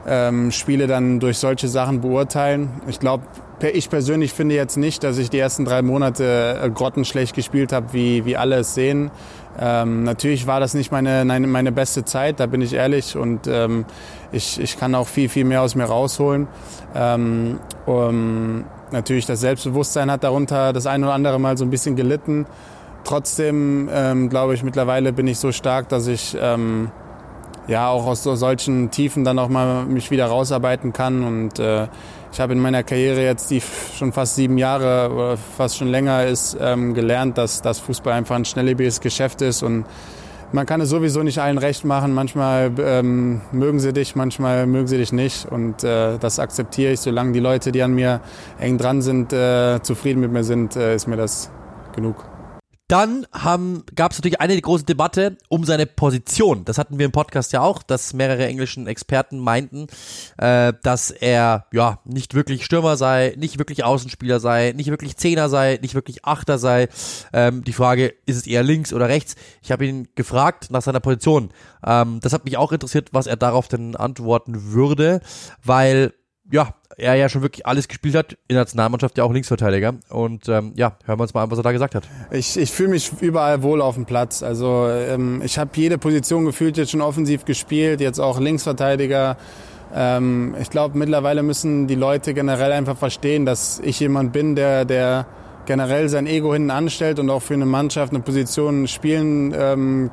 [0.06, 2.82] ähm, Spiele dann durch solche Sachen beurteilen.
[2.88, 3.24] Ich glaube,
[3.62, 7.94] ich persönlich finde jetzt nicht, dass ich die ersten drei Monate äh, grottenschlecht gespielt habe,
[7.94, 9.12] wie, wie alle es sehen.
[9.58, 13.16] Ähm, natürlich war das nicht meine, meine beste Zeit, da bin ich ehrlich.
[13.16, 13.86] Und ähm,
[14.32, 16.48] ich, ich kann auch viel, viel mehr aus mir rausholen.
[16.94, 21.96] Ähm, um, natürlich das Selbstbewusstsein hat darunter das ein oder andere Mal so ein bisschen
[21.96, 22.46] gelitten.
[23.06, 26.92] Trotzdem ähm, glaube ich, mittlerweile bin ich so stark, dass ich ähm,
[27.68, 31.88] ja auch aus so solchen Tiefen dann auch mal mich wieder rausarbeiten kann und äh,
[32.36, 33.62] ich habe in meiner Karriere jetzt, die
[33.98, 38.36] schon fast sieben Jahre oder fast schon länger ist, ähm, gelernt, dass das Fußball einfach
[38.36, 39.86] ein schnelllebiges Geschäft ist und
[40.52, 42.14] man kann es sowieso nicht allen recht machen.
[42.14, 45.46] Manchmal ähm, mögen sie dich, manchmal mögen sie dich nicht.
[45.46, 47.00] Und äh, das akzeptiere ich.
[47.00, 48.20] Solange die Leute, die an mir
[48.60, 51.50] eng dran sind, äh, zufrieden mit mir sind, äh, ist mir das
[51.96, 52.26] genug.
[52.88, 53.26] Dann
[53.96, 56.66] gab es natürlich eine große Debatte um seine Position.
[56.66, 59.88] Das hatten wir im Podcast ja auch, dass mehrere englischen Experten meinten,
[60.38, 65.50] äh, dass er ja nicht wirklich Stürmer sei, nicht wirklich Außenspieler sei, nicht wirklich Zehner
[65.50, 66.88] sei, nicht wirklich Achter sei.
[67.34, 69.36] Ähm, die Frage, ist es eher links oder rechts?
[69.64, 71.50] Ich habe ihn gefragt nach seiner Position.
[71.84, 75.22] Ähm, das hat mich auch interessiert, was er darauf denn antworten würde,
[75.64, 76.14] weil
[76.52, 79.96] ja, er ja schon wirklich alles gespielt hat, in der Nationalmannschaft ja auch Linksverteidiger.
[80.10, 82.04] Und ähm, ja, hören wir uns mal an, was er da gesagt hat.
[82.32, 84.44] Ich, ich fühle mich überall wohl auf dem Platz.
[84.44, 89.38] Also ähm, ich habe jede Position gefühlt jetzt schon offensiv gespielt, jetzt auch Linksverteidiger.
[89.94, 94.86] Ähm, ich glaube, mittlerweile müssen die Leute generell einfach verstehen, dass ich jemand bin, der,
[94.86, 95.26] der
[95.66, 100.12] generell sein Ego hinten anstellt und auch für eine Mannschaft eine Position spielen ähm,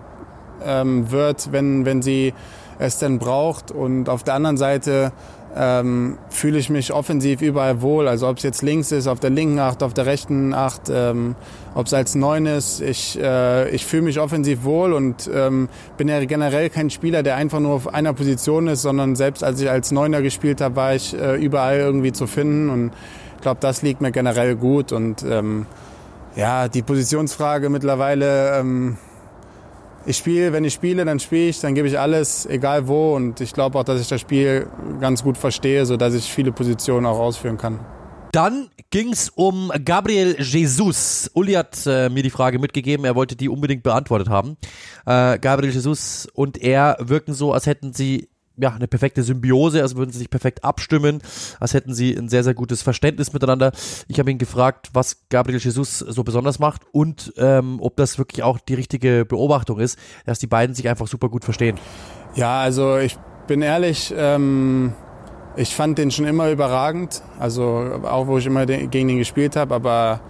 [0.64, 2.32] ähm, wird, wenn, wenn sie
[2.78, 3.70] es denn braucht.
[3.70, 5.12] Und auf der anderen Seite
[5.54, 8.08] ähm, fühle ich mich offensiv überall wohl.
[8.08, 11.34] Also ob es jetzt links ist, auf der linken Acht, auf der rechten Acht, ähm,
[11.74, 12.80] ob es als Neun ist.
[12.80, 17.36] Ich, äh, ich fühle mich offensiv wohl und ähm, bin ja generell kein Spieler, der
[17.36, 20.94] einfach nur auf einer Position ist, sondern selbst als ich als Neuner gespielt habe, war
[20.94, 22.70] ich äh, überall irgendwie zu finden.
[22.70, 22.92] Und
[23.36, 24.92] ich glaube, das liegt mir generell gut.
[24.92, 25.66] Und ähm,
[26.34, 28.58] ja, die Positionsfrage mittlerweile...
[28.58, 28.96] Ähm,
[30.06, 33.14] ich spiele, wenn ich spiele, dann spiele ich, dann gebe ich alles, egal wo.
[33.14, 34.66] Und ich glaube auch, dass ich das Spiel
[35.00, 37.80] ganz gut verstehe, sodass ich viele Positionen auch ausführen kann.
[38.32, 41.30] Dann ging es um Gabriel Jesus.
[41.34, 44.56] Uli hat äh, mir die Frage mitgegeben, er wollte die unbedingt beantwortet haben.
[45.04, 49.96] Äh, Gabriel Jesus und er wirken so, als hätten sie ja, eine perfekte Symbiose, als
[49.96, 51.22] würden sie sich perfekt abstimmen,
[51.60, 53.72] als hätten sie ein sehr, sehr gutes Verständnis miteinander.
[54.08, 58.42] Ich habe ihn gefragt, was Gabriel Jesus so besonders macht und ähm, ob das wirklich
[58.42, 61.78] auch die richtige Beobachtung ist, dass die beiden sich einfach super gut verstehen.
[62.34, 64.92] Ja, also ich bin ehrlich, ähm,
[65.56, 69.56] ich fand den schon immer überragend, also auch wo ich immer den, gegen den gespielt
[69.56, 70.20] habe, aber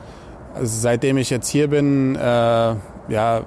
[0.61, 2.75] seitdem ich jetzt hier bin, äh,
[3.09, 3.45] ja,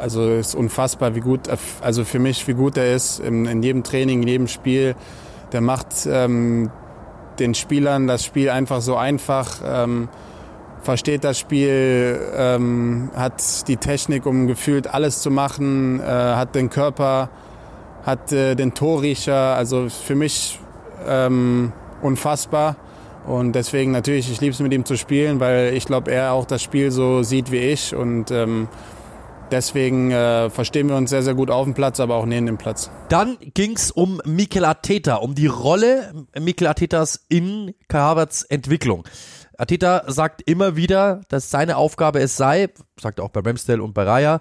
[0.00, 1.48] also ist unfassbar, wie gut,
[1.80, 4.94] also für mich, wie gut er ist in, in jedem Training, in jedem Spiel.
[5.52, 6.70] Der macht ähm,
[7.38, 10.08] den Spielern das Spiel einfach so einfach, ähm,
[10.82, 16.70] versteht das Spiel, ähm, hat die Technik, um gefühlt alles zu machen, äh, hat den
[16.70, 17.30] Körper,
[18.04, 19.54] hat äh, den Torriecher.
[19.54, 20.58] Also für mich
[21.06, 21.72] ähm,
[22.02, 22.76] unfassbar.
[23.26, 26.46] Und deswegen natürlich, ich liebe es mit ihm zu spielen, weil ich glaube, er auch
[26.46, 27.94] das Spiel so sieht wie ich.
[27.94, 28.68] Und ähm,
[29.50, 32.58] Deswegen äh, verstehen wir uns sehr, sehr gut auf dem Platz, aber auch neben dem
[32.58, 32.90] Platz.
[33.08, 39.04] Dann ging es um Mikel Arteta, um die Rolle Mikel Artetas in Havertz Entwicklung.
[39.58, 43.92] Arteta sagt immer wieder, dass seine Aufgabe es sei, sagt er auch bei Ramsdale und
[43.92, 44.40] bei Raya,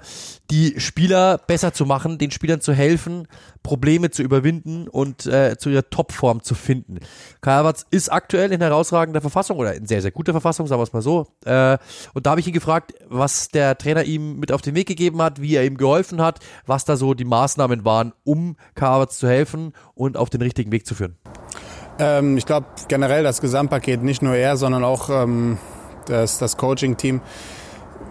[0.52, 3.28] die Spieler besser zu machen, den Spielern zu helfen,
[3.64, 7.00] Probleme zu überwinden und äh, zu ihrer Topform zu finden.
[7.42, 10.84] Kai Havertz ist aktuell in herausragender Verfassung oder in sehr, sehr guter Verfassung, sagen wir
[10.84, 11.26] es mal so.
[11.46, 11.80] Äh,
[12.14, 15.20] und da habe ich ihn gefragt, was der Trainer ihm mit auf den Weg gegeben
[15.24, 19.18] hat, wie er ihm geholfen hat, was da so die Maßnahmen waren, um Kai Havertz
[19.18, 21.18] zu helfen und auf den richtigen Weg zu führen.
[22.00, 25.58] Ähm, ich glaube generell das Gesamtpaket, nicht nur er, sondern auch ähm,
[26.06, 27.22] das, das Coaching-Team.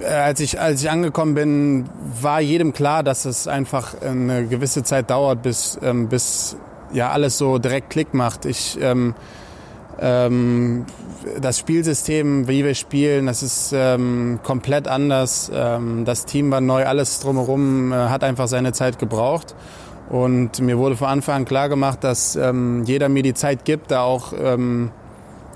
[0.01, 1.89] Äh, als ich, als ich angekommen bin,
[2.21, 6.57] war jedem klar, dass es einfach eine gewisse Zeit dauert, bis, ähm, bis
[6.93, 8.45] ja alles so direkt Klick macht.
[8.45, 9.15] Ich, ähm,
[9.99, 10.85] ähm,
[11.41, 15.51] das Spielsystem, wie wir spielen, das ist ähm, komplett anders.
[15.53, 19.55] Ähm, das Team war neu, alles drumherum äh, hat einfach seine Zeit gebraucht.
[20.09, 23.91] Und mir wurde von Anfang an klar gemacht, dass ähm, jeder mir die Zeit gibt,
[23.91, 24.91] da auch, ähm,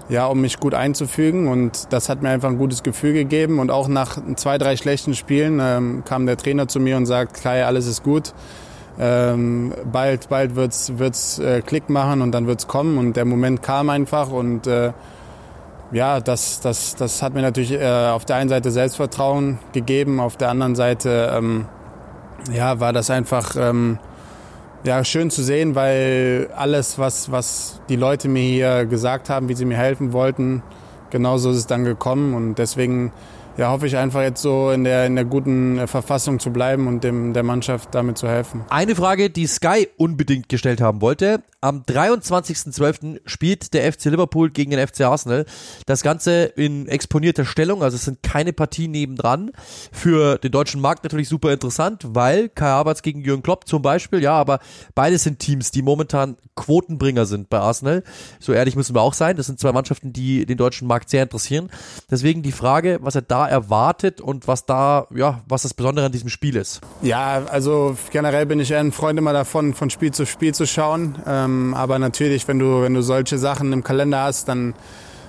[0.08, 1.46] ja, um mich gut einzufügen.
[1.46, 3.60] Und das hat mir einfach ein gutes Gefühl gegeben.
[3.60, 7.42] Und auch nach zwei, drei schlechten Spielen ähm, kam der Trainer zu mir und sagt,
[7.42, 8.32] Kai, alles ist gut.
[8.98, 12.98] Ähm, bald, bald wird's, wird's äh, Klick machen und dann wird's kommen.
[12.98, 14.92] Und der Moment kam einfach und äh,
[15.92, 20.36] ja, das, das, das hat mir natürlich äh, auf der einen Seite Selbstvertrauen gegeben, auf
[20.36, 21.66] der anderen Seite ähm,
[22.52, 23.98] ja, war das einfach ähm,
[24.84, 29.54] ja, schön zu sehen, weil alles, was, was die Leute mir hier gesagt haben, wie
[29.54, 30.62] sie mir helfen wollten,
[31.10, 32.34] genauso ist es dann gekommen.
[32.34, 33.12] Und deswegen
[33.56, 36.86] ja, hoffe ich einfach jetzt so in der, in der guten äh, Verfassung zu bleiben
[36.86, 38.64] und dem, der Mannschaft damit zu helfen.
[38.70, 41.42] Eine Frage, die Sky unbedingt gestellt haben wollte.
[41.62, 43.20] Am 23.12.
[43.26, 45.44] spielt der FC Liverpool gegen den FC Arsenal.
[45.84, 49.50] Das Ganze in exponierter Stellung, also es sind keine Partien nebendran.
[49.92, 54.22] Für den deutschen Markt natürlich super interessant, weil Kai Havertz gegen Jürgen Klopp zum Beispiel,
[54.22, 54.60] ja, aber
[54.94, 58.04] beide sind Teams, die momentan Quotenbringer sind bei Arsenal.
[58.38, 59.36] So ehrlich müssen wir auch sein.
[59.36, 61.70] Das sind zwei Mannschaften, die den deutschen Markt sehr interessieren.
[62.10, 66.12] Deswegen die Frage, was er da erwartet und was da, ja, was das Besondere an
[66.12, 66.80] diesem Spiel ist.
[67.02, 70.66] Ja, also generell bin ich eher ein Freund immer davon, von Spiel zu Spiel zu
[70.66, 71.16] schauen.
[71.26, 74.74] Ähm, aber natürlich, wenn du, wenn du solche Sachen im Kalender hast, dann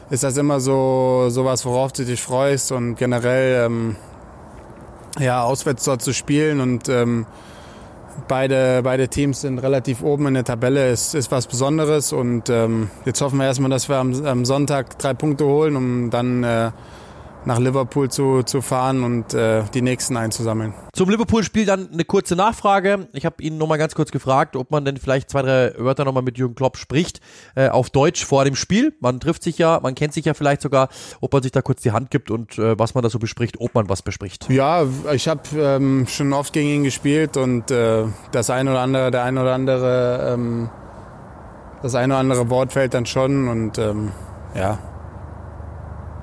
[0.09, 3.95] ist das immer so, sowas, worauf du dich freust und generell, ähm,
[5.19, 7.25] ja, auswärts dort zu spielen und, ähm,
[8.27, 12.89] Beide, beide Teams sind relativ oben in der Tabelle, ist, ist was Besonderes und ähm,
[13.05, 16.71] jetzt hoffen wir erstmal, dass wir am, am Sonntag drei Punkte holen, um dann äh,
[17.45, 20.73] nach Liverpool zu, zu fahren und äh, die nächsten einzusammeln.
[20.93, 23.07] Zum Liverpool-Spiel dann eine kurze Nachfrage.
[23.13, 26.23] Ich habe ihn nochmal ganz kurz gefragt, ob man denn vielleicht zwei, drei Wörter nochmal
[26.23, 27.19] mit Jürgen Klopp spricht,
[27.55, 28.93] äh, auf Deutsch vor dem Spiel.
[28.99, 30.89] Man trifft sich ja, man kennt sich ja vielleicht sogar,
[31.19, 33.59] ob man sich da kurz die Hand gibt und äh, was man da so bespricht,
[33.59, 34.49] ob man was bespricht.
[34.49, 39.11] Ja, ich habe ähm, schon oft gegen ihn gespielt und äh, das ein oder andere,
[39.11, 40.69] der ein oder andere ähm,
[41.81, 44.11] das eine oder andere Wort fällt dann schon und ähm,
[44.55, 44.77] ja,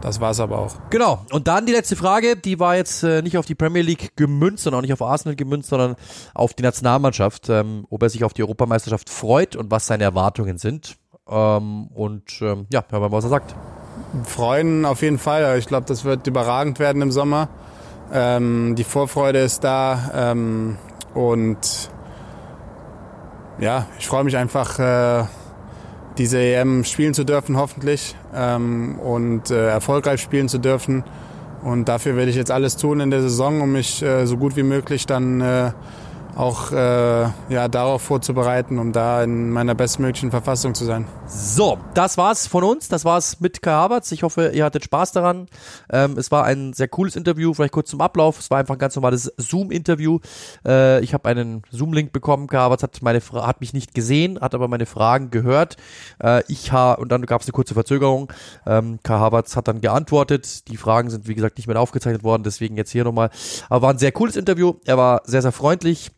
[0.01, 0.75] das war's aber auch.
[0.91, 1.25] Genau.
[1.31, 4.67] Und dann die letzte Frage, die war jetzt äh, nicht auf die Premier League gemünzt
[4.67, 5.97] und auch nicht auf Arsenal gemünzt, sondern
[6.35, 10.59] auf die Nationalmannschaft, ähm, ob er sich auf die Europameisterschaft freut und was seine Erwartungen
[10.59, 10.97] sind.
[11.29, 13.55] Ähm, und ähm, ja, hören wir mal, was er sagt.
[14.25, 15.59] Freuen auf jeden Fall.
[15.59, 17.49] Ich glaube, das wird überragend werden im Sommer.
[18.13, 20.79] Ähm, die Vorfreude ist da ähm,
[21.15, 21.91] und
[23.61, 25.25] ja, ich freue mich einfach, äh,
[26.19, 31.05] diese EM spielen zu dürfen, hoffentlich, ähm, und äh, erfolgreich spielen zu dürfen.
[31.63, 34.57] Und dafür werde ich jetzt alles tun in der Saison, um mich äh, so gut
[34.57, 35.71] wie möglich dann äh,
[36.39, 41.07] auch äh, ja, darauf vorzubereiten, um da in meiner bestmöglichen Verfassung zu sein.
[41.27, 42.89] So, das war's von uns.
[42.89, 44.13] Das war's mit Kai Havertz.
[44.13, 45.49] Ich hoffe, ihr hattet Spaß daran.
[45.91, 47.53] Ähm, es war ein sehr cooles Interview.
[47.55, 48.39] Vielleicht kurz zum Ablauf.
[48.39, 50.21] Es war einfach ein ganz normales Zoom-Interview.
[50.65, 52.47] Äh, ich habe einen Zoom-Link bekommen.
[52.47, 55.77] Kai Havertz hat, meine hat mich nicht gesehen, hat aber meine Fragen gehört.
[56.23, 58.33] Äh, ich habe und dann gab es eine kurze Verzögerung.
[58.65, 60.69] Ähm, Kai Havertz hat dann geantwortet.
[60.69, 63.31] Die Fragen sind wie gesagt nicht mehr aufgezeichnet worden, deswegen jetzt hier nochmal.
[63.69, 64.75] Aber war ein sehr cooles Interview.
[64.85, 66.13] Er war sehr sehr freundlich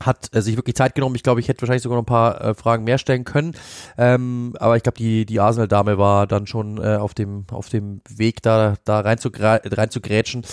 [0.00, 1.14] hat äh, sich wirklich Zeit genommen.
[1.14, 3.54] Ich glaube, ich hätte wahrscheinlich sogar noch ein paar äh, Fragen mehr stellen können.
[3.96, 8.00] Ähm, aber ich glaube, die, die Arsenal-Dame war dann schon äh, auf, dem, auf dem
[8.08, 10.44] Weg, da, da rein, zu, rein zu grätschen.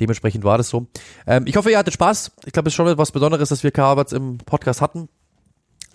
[0.00, 0.86] Dementsprechend war das so.
[1.26, 2.32] Ähm, ich hoffe, ihr hattet Spaß.
[2.44, 5.08] Ich glaube, es ist schon etwas Besonderes, dass wir Karabats im Podcast hatten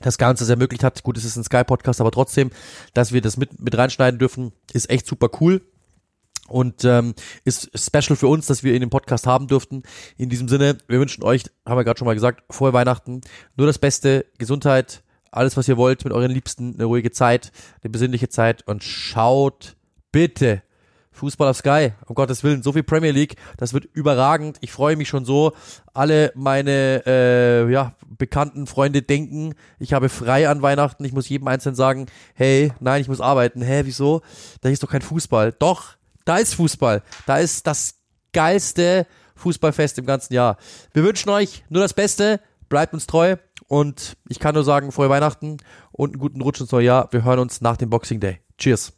[0.01, 1.01] das Ganze es ermöglicht hat.
[1.04, 2.49] Gut, es ist ein Sky-Podcast, aber trotzdem,
[2.93, 5.62] dass wir das mit, mit reinschneiden dürfen, ist echt super cool
[6.47, 7.13] und ähm,
[7.45, 9.83] ist special für uns, dass wir ihn im Podcast haben durften.
[10.17, 13.21] In diesem Sinne, wir wünschen euch, haben wir gerade schon mal gesagt, frohe Weihnachten,
[13.55, 17.89] nur das Beste, Gesundheit, alles, was ihr wollt, mit euren Liebsten, eine ruhige Zeit, eine
[17.89, 19.75] besinnliche Zeit und schaut
[20.11, 20.61] bitte
[21.13, 24.57] Fußball auf Sky, um Gottes Willen, so viel Premier League, das wird überragend.
[24.61, 25.53] Ich freue mich schon so.
[25.93, 31.05] Alle meine äh, ja, bekannten Freunde denken, ich habe frei an Weihnachten.
[31.05, 33.61] Ich muss jedem Einzelnen sagen, hey, nein, ich muss arbeiten.
[33.61, 34.21] Hä, wieso?
[34.61, 35.53] Da ist doch kein Fußball.
[35.57, 37.03] Doch, da ist Fußball.
[37.26, 37.95] Da ist das
[38.34, 40.57] geilste Fußballfest im ganzen Jahr.
[40.93, 42.39] Wir wünschen euch nur das Beste.
[42.69, 43.36] Bleibt uns treu.
[43.67, 45.57] Und ich kann nur sagen, frohe Weihnachten
[45.91, 47.07] und einen guten Rutsch ins neue Jahr.
[47.11, 48.39] Wir hören uns nach dem Boxing Day.
[48.57, 48.93] Cheers.